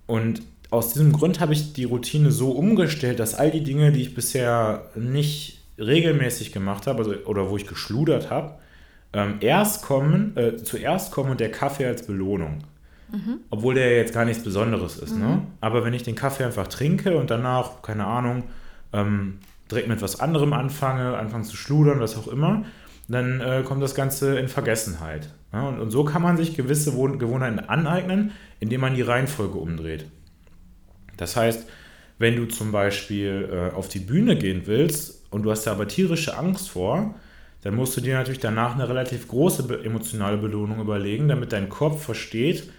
[0.07, 4.03] Und aus diesem Grund habe ich die Routine so umgestellt, dass all die Dinge, die
[4.03, 8.55] ich bisher nicht regelmäßig gemacht habe, also, oder wo ich geschludert habe,
[9.13, 12.59] ähm, erst kommen, äh, zuerst kommen und der Kaffee als Belohnung.
[13.13, 13.41] Mhm.
[13.51, 15.13] Obwohl der jetzt gar nichts Besonderes ist.
[15.13, 15.25] Ne?
[15.25, 15.31] Mhm.
[15.31, 15.43] Ne?
[15.61, 18.45] Aber wenn ich den Kaffee einfach trinke und danach, keine Ahnung,
[18.93, 19.39] ähm,
[19.71, 22.65] direkt mit was anderem anfange, anfange zu schludern, was auch immer,
[23.09, 25.31] dann äh, kommt das Ganze in Vergessenheit.
[25.53, 25.69] Ja?
[25.69, 30.07] Und, und, so kann man sich gewisse Wohn Gewohnheiten aneignen, indem man die Reihenfolge umdreht.
[31.17, 31.69] Das heißt,
[32.19, 35.87] wenn du zum Beispiel äh, auf die Bühne gehen willst und du hast da aber
[35.87, 37.15] tierische Angst vor,
[37.63, 42.05] dann musst du dir natürlich danach eine relativ große emotionale Belohnung überlegen, damit dein Kopf
[42.05, 42.71] versteht,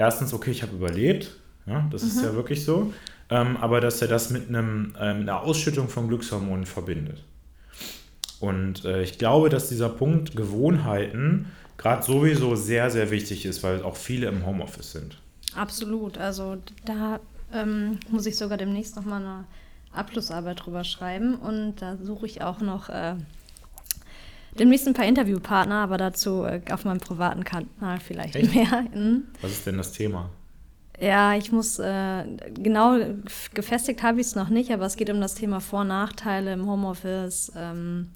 [0.00, 1.36] erstens, okay, ich habe überlebt,
[1.66, 2.08] ja, das mhm.
[2.08, 2.92] ist ja wirklich so,
[3.28, 7.22] ähm, aber dass er das mit, einem, äh, einer Ausschüttung von Glückshormonen verbindet.
[8.40, 13.82] Und äh, ich glaube, dass dieser Punkt Gewohnheiten gerade sowieso sehr, sehr wichtig ist, weil
[13.82, 15.18] auch viele im Homeoffice sind.
[15.54, 16.16] Absolut.
[16.16, 17.20] Also da
[17.52, 19.44] ähm, muss ich sogar demnächst nochmal eine
[19.92, 23.16] Abschlussarbeit drüber schreiben und da suche ich auch noch äh,
[24.58, 28.54] demnächst ein paar Interviewpartner, aber dazu äh, auf meinem privaten Kanal vielleicht Echt?
[28.54, 28.84] mehr.
[28.94, 29.24] Mhm.
[29.40, 30.30] Was ist denn das Thema?
[31.00, 32.98] Ja, ich muss, äh, genau
[33.54, 36.52] gefestigt habe ich es noch nicht, aber es geht um das Thema Vor- und Nachteile
[36.52, 37.52] im Homeoffice.
[37.56, 38.08] Ähm,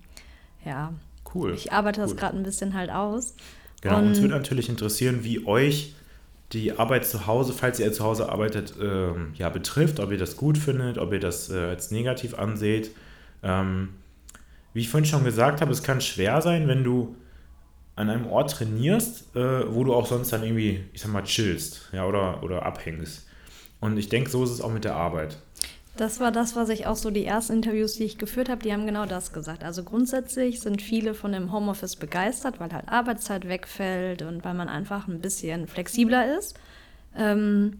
[0.64, 0.92] ja.
[1.34, 1.54] Cool.
[1.54, 2.06] Ich arbeite cool.
[2.06, 3.34] das gerade ein bisschen halt aus.
[3.80, 5.94] Genau, und uns würde natürlich interessieren, wie euch
[6.52, 10.36] die Arbeit zu Hause, falls ihr zu Hause arbeitet, ähm, ja, betrifft, ob ihr das
[10.36, 12.90] gut findet, ob ihr das äh, als negativ anseht.
[13.42, 13.90] Ähm,
[14.74, 17.16] wie ich vorhin schon gesagt habe, es kann schwer sein, wenn du
[17.96, 21.88] an einem Ort trainierst, äh, wo du auch sonst dann irgendwie, ich sag mal, chillst,
[21.92, 23.26] ja, oder, oder abhängst.
[23.80, 25.38] Und ich denke, so ist es auch mit der Arbeit.
[25.96, 28.72] Das war das, was ich auch so die ersten Interviews, die ich geführt habe, die
[28.72, 29.62] haben genau das gesagt.
[29.62, 34.68] Also grundsätzlich sind viele von dem Homeoffice begeistert, weil halt Arbeitszeit wegfällt und weil man
[34.68, 36.58] einfach ein bisschen flexibler ist.
[37.16, 37.76] Ähm,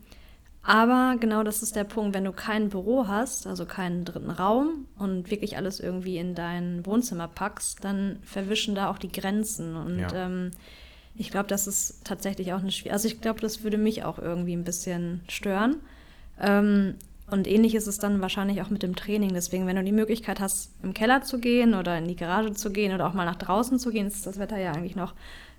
[0.65, 4.87] aber genau das ist der Punkt, wenn du kein Büro hast, also keinen dritten Raum
[4.99, 9.77] und wirklich alles irgendwie in dein Wohnzimmer packst, dann verwischen da auch die Grenzen.
[9.77, 10.09] Und ja.
[10.15, 10.53] ähm,
[11.17, 12.95] ich glaube, das ist tatsächlich auch eine Schwierigkeit.
[12.95, 15.77] Also ich glaube, das würde mich auch irgendwie ein bisschen stören.
[16.41, 16.95] Ähm,
[17.35, 19.35] und ähnlich ist es dann wahrscheinlich auch mit dem Training.
[19.35, 22.71] Deswegen, wenn du die Möglichkeit hast, im Keller zu gehen oder in die Garage zu
[22.71, 25.15] gehen oder auch mal nach draußen zu gehen, ist das Wetter ja eigentlich noch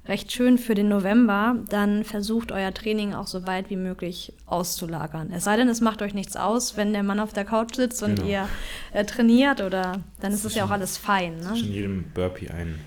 [0.07, 5.33] recht schön für den November, dann versucht euer Training auch so weit wie möglich auszulagern.
[5.33, 8.03] Es sei denn, es macht euch nichts aus, wenn der Mann auf der Couch sitzt
[8.03, 8.29] und genau.
[8.29, 8.49] ihr
[8.93, 11.38] äh, trainiert oder dann ist es ja auch alles fein.
[11.38, 11.47] Ne?
[11.47, 12.79] Zwischen jedem Burpee ein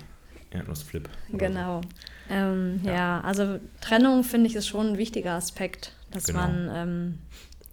[0.49, 1.09] Erdnussflip.
[1.33, 1.81] Genau.
[1.81, 1.89] So.
[2.33, 2.93] Ähm, ja.
[2.93, 3.21] ja.
[3.21, 6.39] also Trennung finde ich ist schon ein wichtiger Aspekt, dass genau.
[6.39, 7.19] man ähm,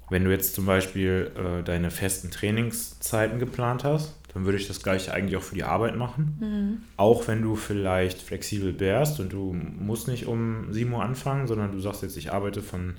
[0.09, 4.83] wenn du jetzt zum Beispiel äh, deine festen Trainingszeiten geplant hast, dann würde ich das
[4.83, 6.37] gleiche eigentlich auch für die Arbeit machen.
[6.41, 6.83] Mhm.
[6.97, 11.73] Auch wenn du vielleicht flexibel wärst und du musst nicht um 7 Uhr anfangen, sondern
[11.73, 12.95] du sagst jetzt, ich arbeite von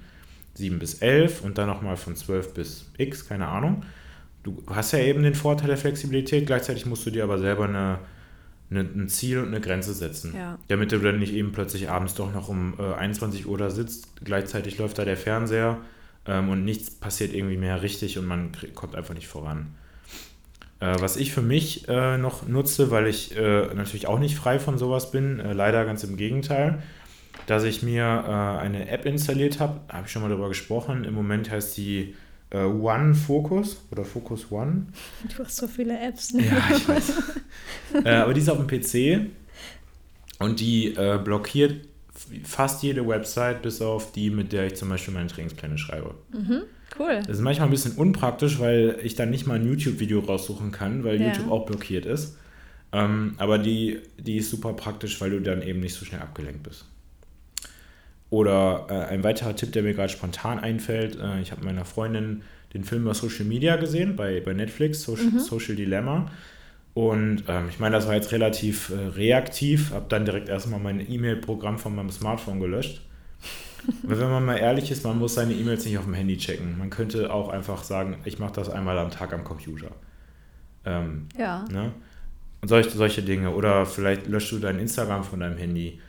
[0.55, 3.83] 7 bis 11 und dann nochmal von 12 bis X, keine Ahnung.
[4.43, 7.99] Du hast ja eben den Vorteil der Flexibilität, gleichzeitig musst du dir aber selber eine,
[8.71, 10.33] eine, ein Ziel und eine Grenze setzen.
[10.35, 10.57] Ja.
[10.69, 14.25] Damit du dann nicht eben plötzlich abends doch noch um äh, 21 Uhr da sitzt,
[14.25, 15.77] gleichzeitig läuft da der Fernseher
[16.27, 19.75] ähm, und nichts passiert irgendwie mehr richtig und man kommt einfach nicht voran.
[20.79, 24.59] Äh, was ich für mich äh, noch nutze, weil ich äh, natürlich auch nicht frei
[24.59, 26.83] von sowas bin, äh, leider ganz im Gegenteil,
[27.47, 31.03] dass ich mir äh, eine App installiert habe, habe ich schon mal darüber gesprochen.
[31.03, 32.15] Im Moment heißt die
[32.51, 34.87] äh, One Focus oder Focus One.
[35.35, 36.33] Du hast so viele Apps.
[36.33, 36.45] Ne?
[36.45, 37.13] Ja, ich weiß.
[38.05, 39.31] aber die ist auf dem PC
[40.39, 41.87] und die blockiert
[42.43, 46.15] fast jede Website, bis auf die, mit der ich zum Beispiel meine Trainingspläne schreibe.
[46.31, 46.63] Mhm,
[46.99, 47.19] cool.
[47.25, 51.03] Das ist manchmal ein bisschen unpraktisch, weil ich dann nicht mal ein YouTube-Video raussuchen kann,
[51.03, 51.27] weil ja.
[51.27, 52.37] YouTube auch blockiert ist.
[52.91, 56.63] Ähm, aber die, die ist super praktisch, weil du dann eben nicht so schnell abgelenkt
[56.63, 56.85] bist.
[58.29, 62.41] Oder äh, ein weiterer Tipp, der mir gerade spontan einfällt, äh, ich habe meiner Freundin
[62.73, 65.39] den Film über Social Media gesehen bei, bei Netflix, Social, mhm.
[65.39, 66.31] Social Dilemma.
[66.97, 70.99] Und ähm, ich meine, das war jetzt relativ äh, reaktiv, habe dann direkt erstmal mein
[70.99, 73.03] E-Mail-Programm von meinem Smartphone gelöscht.
[74.01, 76.75] Weil wenn man mal ehrlich ist, man muss seine E-Mails nicht auf dem Handy checken.
[76.79, 79.91] Man könnte auch einfach sagen, ich mache das einmal am Tag am Computer.
[80.85, 81.65] Ähm, ja.
[81.71, 81.93] Ne?
[82.61, 83.51] Und solche, solche Dinge.
[83.51, 86.01] Oder vielleicht löschst du dein Instagram von deinem Handy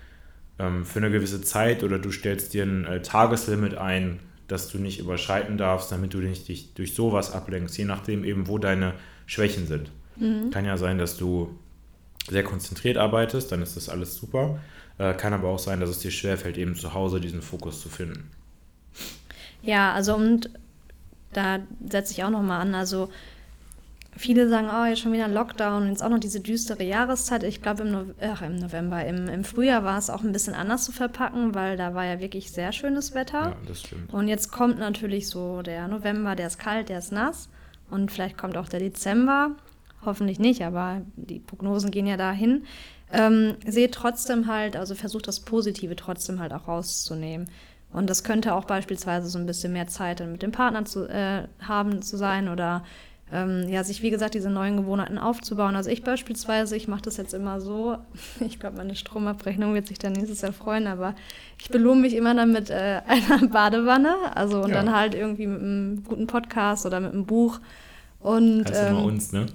[0.58, 4.78] ähm, für eine gewisse Zeit oder du stellst dir ein äh, Tageslimit ein, das du
[4.78, 8.94] nicht überschreiten darfst, damit du dich, dich durch sowas ablenkst, je nachdem eben, wo deine
[9.26, 9.90] Schwächen sind.
[10.18, 10.50] Mhm.
[10.50, 11.58] Kann ja sein, dass du
[12.28, 14.58] sehr konzentriert arbeitest, dann ist das alles super.
[14.98, 17.88] Äh, kann aber auch sein, dass es dir schwerfällt, eben zu Hause diesen Fokus zu
[17.88, 18.30] finden.
[19.62, 20.50] Ja, also und
[21.32, 23.10] da setze ich auch nochmal an, also
[24.16, 27.44] viele sagen, oh, jetzt schon wieder Lockdown und jetzt auch noch diese düstere Jahreszeit.
[27.44, 28.04] Ich glaube, im, no
[28.44, 31.94] im November, im, im Frühjahr war es auch ein bisschen anders zu verpacken, weil da
[31.94, 33.50] war ja wirklich sehr schönes Wetter.
[33.50, 34.12] Ja, das stimmt.
[34.12, 37.48] Und jetzt kommt natürlich so der November, der ist kalt, der ist nass.
[37.90, 39.52] Und vielleicht kommt auch der Dezember
[40.04, 42.64] hoffentlich nicht, aber die Prognosen gehen ja dahin.
[43.10, 47.48] Ähm, seht trotzdem halt, also versucht das Positive trotzdem halt auch rauszunehmen.
[47.92, 51.44] Und das könnte auch beispielsweise so ein bisschen mehr Zeit mit dem Partner zu äh,
[51.60, 52.84] haben zu sein oder
[53.32, 55.76] ähm, ja, sich wie gesagt diese neuen Gewohnheiten aufzubauen.
[55.76, 57.98] Also ich beispielsweise, ich mache das jetzt immer so,
[58.40, 61.14] ich glaube, meine Stromabrechnung wird sich dann nächstes Jahr freuen, aber
[61.60, 64.76] ich belohne mich immer dann mit äh, einer Badewanne, also und ja.
[64.76, 67.60] dann halt irgendwie mit einem guten Podcast oder mit einem Buch
[68.28, 69.46] und, also ähm, uns, ne?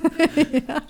[0.66, 0.82] ja.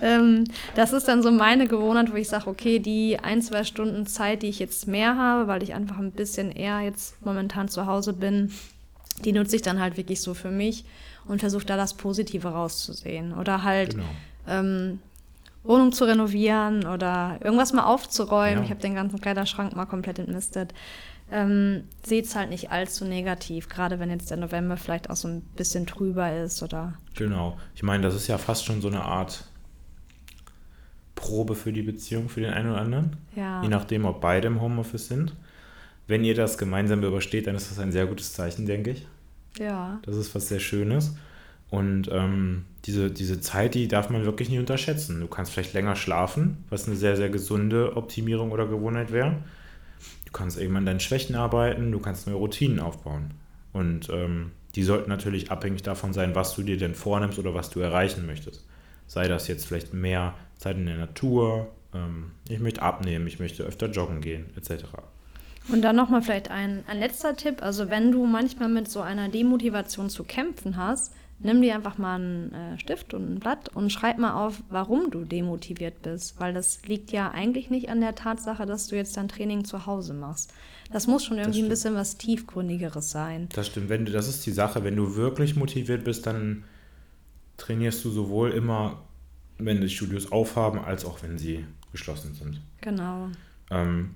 [0.00, 0.44] ähm,
[0.76, 4.42] das ist dann so meine Gewohnheit, wo ich sage, okay, die ein, zwei Stunden Zeit,
[4.42, 8.12] die ich jetzt mehr habe, weil ich einfach ein bisschen eher jetzt momentan zu Hause
[8.12, 8.52] bin,
[9.24, 10.84] die nutze ich dann halt wirklich so für mich
[11.26, 13.34] und versuche da das Positive rauszusehen.
[13.34, 14.04] Oder halt genau.
[14.46, 15.00] ähm,
[15.64, 18.58] Wohnung zu renovieren oder irgendwas mal aufzuräumen.
[18.58, 18.64] Ja.
[18.64, 20.72] Ich habe den ganzen Kleiderschrank mal komplett entmistet
[21.30, 25.28] ähm, seht es halt nicht allzu negativ, gerade wenn jetzt der November vielleicht auch so
[25.28, 26.94] ein bisschen trüber ist oder.
[27.14, 27.58] Genau.
[27.74, 29.44] Ich meine, das ist ja fast schon so eine Art
[31.14, 33.16] Probe für die Beziehung für den einen oder anderen.
[33.34, 33.62] Ja.
[33.62, 35.34] Je nachdem, ob beide im Homeoffice sind.
[36.06, 39.06] Wenn ihr das gemeinsam übersteht, dann ist das ein sehr gutes Zeichen, denke ich.
[39.58, 39.98] Ja.
[40.02, 41.16] Das ist was sehr Schönes.
[41.70, 45.20] Und ähm, diese, diese Zeit, die darf man wirklich nicht unterschätzen.
[45.20, 49.36] Du kannst vielleicht länger schlafen, was eine sehr, sehr gesunde Optimierung oder Gewohnheit wäre.
[50.28, 53.32] Du kannst an deinen Schwächen arbeiten, du kannst neue Routinen aufbauen.
[53.72, 57.70] Und ähm, die sollten natürlich abhängig davon sein, was du dir denn vornimmst oder was
[57.70, 58.66] du erreichen möchtest.
[59.06, 63.62] Sei das jetzt vielleicht mehr Zeit in der Natur, ähm, ich möchte abnehmen, ich möchte
[63.62, 64.84] öfter joggen gehen, etc.
[65.72, 67.62] Und dann nochmal vielleicht ein, ein letzter Tipp.
[67.62, 72.16] Also wenn du manchmal mit so einer Demotivation zu kämpfen hast, nimm dir einfach mal
[72.16, 76.40] einen äh, Stift und ein Blatt und schreib mal auf, warum du demotiviert bist.
[76.40, 79.86] Weil das liegt ja eigentlich nicht an der Tatsache, dass du jetzt dein Training zu
[79.86, 80.52] Hause machst.
[80.90, 83.48] Das muss schon irgendwie ein bisschen was Tiefgründigeres sein.
[83.52, 83.88] Das stimmt.
[83.88, 84.84] Wenn du, das ist die Sache.
[84.84, 86.64] Wenn du wirklich motiviert bist, dann
[87.56, 89.02] trainierst du sowohl immer,
[89.58, 92.60] wenn die Studios aufhaben, als auch wenn sie geschlossen sind.
[92.80, 93.28] Genau.
[93.70, 94.14] Ähm,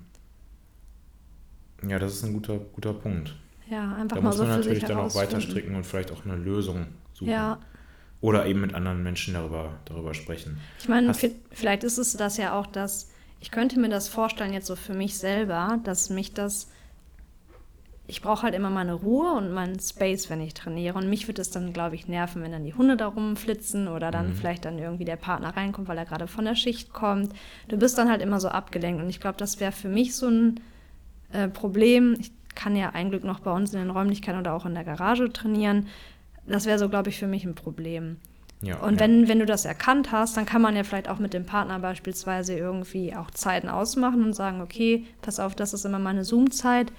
[1.87, 3.35] ja, das ist ein guter, guter Punkt.
[3.69, 6.25] Ja, einfach da mal muss so man natürlich dann auch weiter stricken und vielleicht auch
[6.25, 7.29] eine Lösung suchen.
[7.31, 7.59] Ja.
[8.21, 10.57] Oder eben mit anderen Menschen darüber, darüber sprechen.
[10.79, 13.09] Ich meine, Hast- vi- vielleicht ist es das ja auch, dass
[13.41, 16.69] ich könnte mir das vorstellen jetzt so für mich selber, dass mich das
[18.05, 20.97] ich brauche halt immer meine Ruhe und meinen Space, wenn ich trainiere.
[20.97, 24.11] Und mich wird es dann, glaube ich, nerven, wenn dann die Hunde da rumflitzen oder
[24.11, 24.35] dann Mhm.
[24.35, 27.31] vielleicht dann irgendwie der Partner reinkommt, weil er gerade von der Schicht kommt.
[27.69, 29.01] Du bist dann halt immer so abgelenkt.
[29.01, 30.59] Und ich glaube, das wäre für mich so ein
[31.31, 32.15] äh, Problem.
[32.19, 34.83] Ich kann ja ein Glück noch bei uns in den Räumlichkeiten oder auch in der
[34.83, 35.87] Garage trainieren.
[36.47, 38.17] Das wäre so, glaube ich, für mich ein Problem.
[38.61, 38.99] Ja, Und ja.
[39.01, 41.79] wenn, wenn du das erkannt hast, dann kann man ja vielleicht auch mit dem Partner
[41.79, 46.91] beispielsweise irgendwie auch Zeiten ausmachen und sagen, okay, pass auf, das ist immer meine Zoom-Zeit.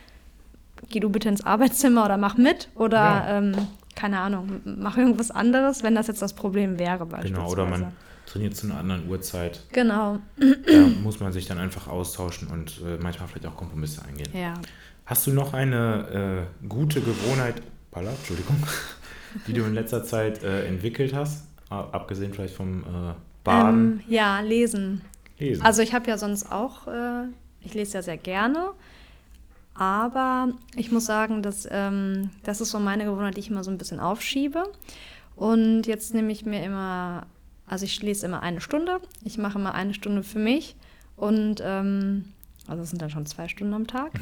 [0.90, 3.38] Geh du bitte ins Arbeitszimmer oder mach mit oder Ja.
[3.38, 3.54] ähm,
[3.94, 7.32] keine Ahnung, mach irgendwas anderes, wenn das jetzt das Problem wäre beispielsweise.
[7.32, 7.92] Genau, oder man
[8.26, 9.62] trainiert zu einer anderen Uhrzeit.
[9.72, 10.44] Genau, Da
[11.02, 14.28] muss man sich dann einfach austauschen und äh, manchmal vielleicht auch Kompromisse eingehen.
[14.34, 14.54] ja.
[15.06, 18.56] Hast du noch eine äh, gute Gewohnheit, Palla, Entschuldigung,
[19.46, 21.46] die du in letzter Zeit äh, entwickelt hast?
[21.70, 25.00] Abgesehen vielleicht vom äh, Baden, Ähm, ja, lesen.
[25.38, 25.62] Lesen.
[25.64, 27.24] Also ich habe ja sonst auch, äh,
[27.62, 28.70] ich lese ja sehr gerne,
[29.74, 33.70] aber ich muss sagen, dass, ähm, das ist so meine Gewohnheit, die ich immer so
[33.70, 34.64] ein bisschen aufschiebe.
[35.36, 37.26] Und jetzt nehme ich mir immer,
[37.66, 40.76] also ich lese immer eine Stunde, ich mache immer eine Stunde für mich
[41.16, 42.26] und, ähm,
[42.68, 44.12] also es sind dann schon zwei Stunden am Tag,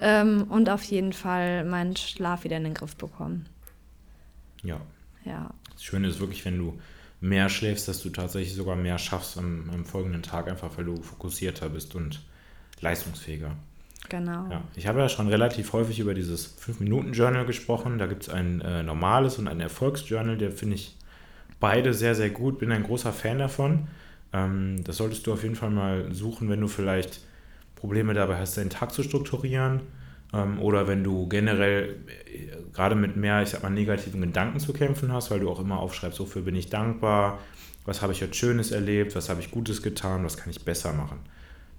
[0.00, 3.46] ähm, und auf jeden Fall meinen Schlaf wieder in den Griff bekommen.
[4.62, 4.80] Ja.
[5.24, 6.78] Ja, Das Schöne ist wirklich, wenn du
[7.20, 11.02] mehr schläfst, dass du tatsächlich sogar mehr schaffst am, am folgenden Tag, einfach weil du
[11.02, 12.22] fokussierter bist und
[12.80, 13.56] leistungsfähiger.
[14.08, 14.48] genau.
[14.50, 17.98] Ja, ich habe ja schon relativ häufig über dieses 5-Minuten-Journal gesprochen.
[17.98, 20.96] Da gibt es ein äh, normales und ein Erfolgsjournal, der finde ich
[21.60, 22.58] beide sehr, sehr gut.
[22.58, 23.88] Bin ein großer Fan davon.
[24.32, 27.20] Ähm, das solltest du auf jeden Fall mal suchen, wenn du vielleicht
[27.74, 29.80] Probleme dabei hast, deinen Tag zu strukturieren.
[30.32, 31.96] Ähm, oder wenn du generell
[32.78, 35.80] gerade mit mehr, ich sag mal, negativen Gedanken zu kämpfen hast, weil du auch immer
[35.80, 37.40] aufschreibst, wofür bin ich dankbar,
[37.84, 40.92] was habe ich heute Schönes erlebt, was habe ich Gutes getan, was kann ich besser
[40.92, 41.18] machen.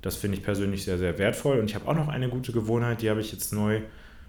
[0.01, 1.59] Das finde ich persönlich sehr, sehr wertvoll.
[1.59, 3.81] Und ich habe auch noch eine gute Gewohnheit, die habe ich jetzt neu,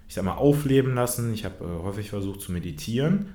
[0.07, 1.33] ich sag mal, aufleben lassen.
[1.33, 3.33] Ich habe äh, häufig versucht zu meditieren.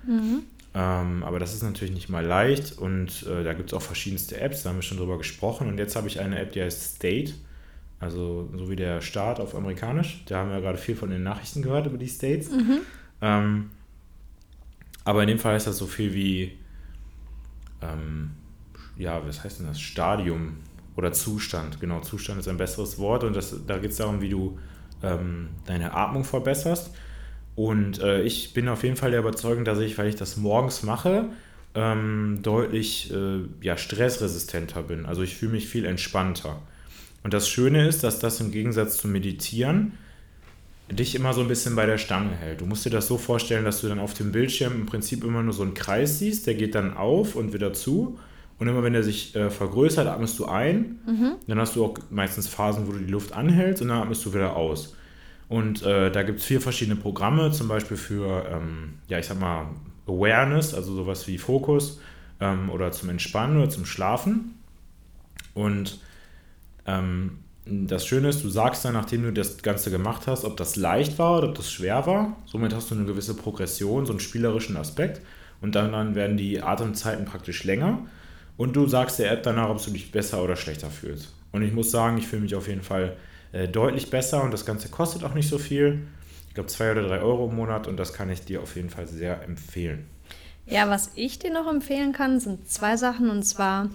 [0.74, 2.78] Ähm, aber das ist natürlich nicht mal leicht.
[2.78, 5.68] Und äh, da gibt es auch verschiedenste Apps, da haben wir schon drüber gesprochen.
[5.68, 7.34] Und jetzt habe ich eine App, die heißt State.
[8.00, 10.22] Also so wie der Staat auf Amerikanisch.
[10.26, 12.48] Da haben wir gerade viel von den Nachrichten gehört über die States.
[13.20, 13.70] Ähm,
[15.04, 16.58] aber in dem Fall heißt das so viel wie,
[17.80, 18.32] ähm,
[18.96, 19.80] ja, was heißt denn das?
[19.80, 20.56] Stadium
[20.96, 21.80] oder Zustand.
[21.80, 24.58] Genau, Zustand ist ein besseres Wort und das, da geht es darum, wie du
[25.02, 26.90] ähm, deine Atmung verbesserst.
[27.54, 30.82] Und äh, ich bin auf jeden Fall der Überzeugung, dass ich, weil ich das morgens
[30.82, 31.30] mache,
[31.74, 35.06] ähm, deutlich äh, ja, stressresistenter bin.
[35.06, 36.60] Also ich fühle mich viel entspannter.
[37.22, 39.92] Und das Schöne ist, dass das im Gegensatz zum Meditieren
[40.90, 42.60] dich immer so ein bisschen bei der Stange hält.
[42.60, 45.42] Du musst dir das so vorstellen, dass du dann auf dem Bildschirm im Prinzip immer
[45.42, 48.18] nur so einen Kreis siehst, der geht dann auf und wieder zu.
[48.58, 51.00] Und immer wenn der sich äh, vergrößert, atmest du ein.
[51.46, 54.32] Dann hast du auch meistens Phasen, wo du die Luft anhältst und dann atmest du
[54.32, 54.94] wieder aus.
[55.48, 59.38] Und äh, da gibt es vier verschiedene Programme, zum Beispiel für, ähm, ja, ich sag
[59.38, 59.66] mal,
[60.06, 62.00] Awareness, also sowas wie Fokus
[62.40, 64.54] ähm, oder zum Entspannen oder zum Schlafen.
[65.54, 66.00] Und
[66.86, 70.76] ähm, das Schöne ist, du sagst dann, nachdem du das Ganze gemacht hast, ob das
[70.76, 72.36] leicht war oder ob das schwer war.
[72.46, 75.20] Somit hast du eine gewisse Progression, so einen spielerischen Aspekt.
[75.60, 78.06] Und dann, dann werden die Atemzeiten praktisch länger.
[78.56, 81.34] Und du sagst der App danach, ob du dich besser oder schlechter fühlst.
[81.50, 83.16] Und ich muss sagen, ich fühle mich auf jeden Fall
[83.52, 86.06] äh, deutlich besser und das Ganze kostet auch nicht so viel.
[86.48, 88.90] Ich glaube, zwei oder drei Euro im Monat und das kann ich dir auf jeden
[88.90, 90.06] Fall sehr empfehlen.
[90.66, 93.28] Ja, was ich dir noch empfehlen kann, sind zwei Sachen.
[93.28, 93.90] Und zwar,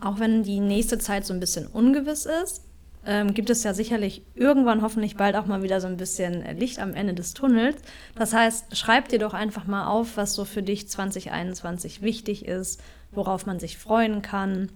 [0.00, 2.62] auch wenn die nächste Zeit so ein bisschen ungewiss ist,
[3.04, 6.78] ähm, gibt es ja sicherlich irgendwann hoffentlich bald auch mal wieder so ein bisschen Licht
[6.78, 7.76] am Ende des Tunnels.
[8.14, 12.80] Das heißt, schreib dir doch einfach mal auf, was so für dich 2021 wichtig ist,
[13.10, 14.70] worauf man sich freuen kann,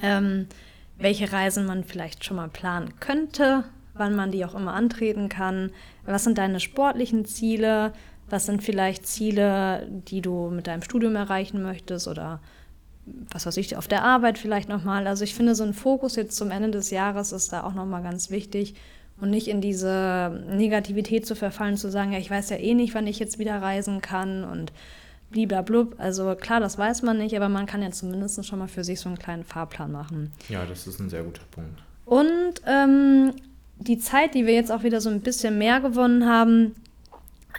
[0.00, 0.46] ähm,
[0.98, 5.70] welche Reisen man vielleicht schon mal planen könnte, wann man die auch immer antreten kann,
[6.06, 7.92] was sind deine sportlichen Ziele,
[8.30, 12.40] was sind vielleicht Ziele, die du mit deinem Studium erreichen möchtest oder
[13.04, 15.06] was weiß ich, auf der Arbeit vielleicht nochmal.
[15.06, 18.02] Also ich finde, so ein Fokus jetzt zum Ende des Jahres ist da auch nochmal
[18.02, 18.74] ganz wichtig.
[19.20, 22.94] und nicht in diese Negativität zu verfallen, zu sagen, ja, ich weiß ja eh nicht,
[22.94, 24.72] wann ich jetzt wieder reisen kann und
[25.30, 25.96] bliblablub.
[25.98, 29.00] Also klar, das weiß man nicht, aber man kann ja zumindest schon mal für sich
[29.00, 30.32] so einen kleinen Fahrplan machen.
[30.48, 31.82] Ja, das ist ein sehr guter Punkt.
[32.04, 33.32] Und ähm,
[33.78, 36.74] die Zeit, die wir jetzt auch wieder so ein bisschen mehr gewonnen haben,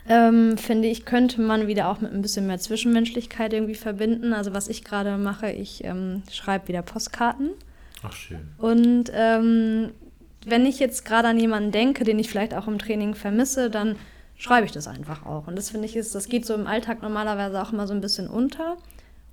[0.07, 4.33] ähm, finde ich, könnte man wieder auch mit ein bisschen mehr Zwischenmenschlichkeit irgendwie verbinden.
[4.33, 7.51] Also was ich gerade mache, ich ähm, schreibe wieder Postkarten.
[8.03, 8.49] Ach schön.
[8.57, 9.91] Und ähm,
[10.45, 13.95] wenn ich jetzt gerade an jemanden denke, den ich vielleicht auch im Training vermisse, dann
[14.37, 15.47] schreibe ich das einfach auch.
[15.47, 18.01] Und das finde ich ist, das geht so im Alltag normalerweise auch immer so ein
[18.01, 18.77] bisschen unter.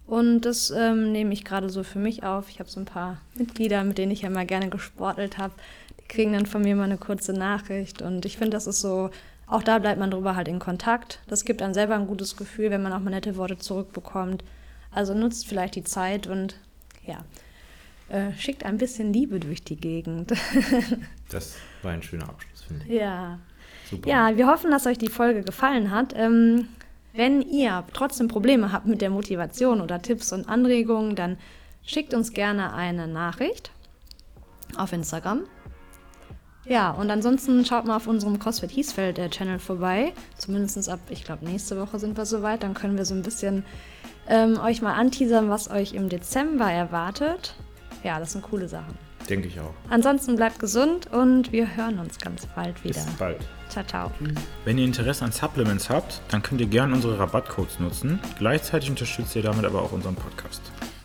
[0.07, 2.49] Und das ähm, nehme ich gerade so für mich auf.
[2.49, 5.55] Ich habe so ein paar Mitglieder, mit denen ich ja mal gerne gesportelt habe.
[6.01, 8.03] Die kriegen dann von mir mal eine kurze Nachricht.
[8.03, 9.11] Und ich finde, das ist so,
[9.51, 11.21] auch da bleibt man drüber halt in Kontakt.
[11.27, 14.45] Das gibt einem selber ein gutes Gefühl, wenn man auch mal nette Worte zurückbekommt.
[14.93, 16.57] Also nutzt vielleicht die Zeit und
[17.05, 17.25] ja,
[18.09, 20.33] äh, schickt ein bisschen Liebe durch die Gegend.
[21.31, 22.93] das war ein schöner Abschluss, finde ich.
[22.93, 23.39] Ja.
[23.91, 24.09] Super.
[24.09, 26.15] Ja, wir hoffen, dass euch die Folge gefallen hat.
[26.17, 26.69] Ähm,
[27.13, 31.39] wenn ihr trotzdem Probleme habt mit der Motivation oder Tipps und Anregungen, dann
[31.85, 33.73] schickt uns gerne eine Nachricht
[34.77, 35.43] auf Instagram.
[36.67, 40.13] Ja, und ansonsten schaut mal auf unserem CrossFit Hiesfeld äh, Channel vorbei.
[40.37, 42.63] Zumindest ab, ich glaube, nächste Woche sind wir soweit.
[42.63, 43.65] Dann können wir so ein bisschen
[44.29, 47.55] ähm, euch mal anteasern, was euch im Dezember erwartet.
[48.05, 48.97] Ja, das sind coole Sachen.
[49.29, 49.75] Denke ich auch.
[49.89, 53.05] Ansonsten bleibt gesund und wir hören uns ganz bald wieder.
[53.05, 53.39] Bis bald.
[53.69, 54.11] Ciao, ciao.
[54.65, 58.19] Wenn ihr Interesse an Supplements habt, dann könnt ihr gerne unsere Rabattcodes nutzen.
[58.39, 60.63] Gleichzeitig unterstützt ihr damit aber auch unseren Podcast.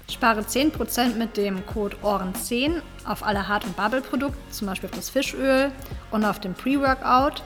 [0.10, 5.10] Spare 10% mit dem Code OHREN10 auf alle Hart- und Bubble-Produkte, zum Beispiel auf das
[5.10, 5.72] Fischöl
[6.12, 7.44] und auf den Pre-Workout.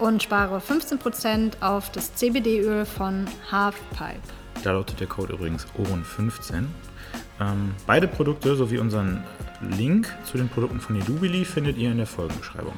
[0.00, 4.20] Und spare 15% auf das CBD-Öl von Halfpipe.
[4.64, 6.64] Da lautet der Code übrigens OHREN15.
[7.40, 9.22] Ähm, beide Produkte sowie unseren
[9.60, 12.74] Link zu den Produkten von Edubili findet ihr in der Folgenbeschreibung.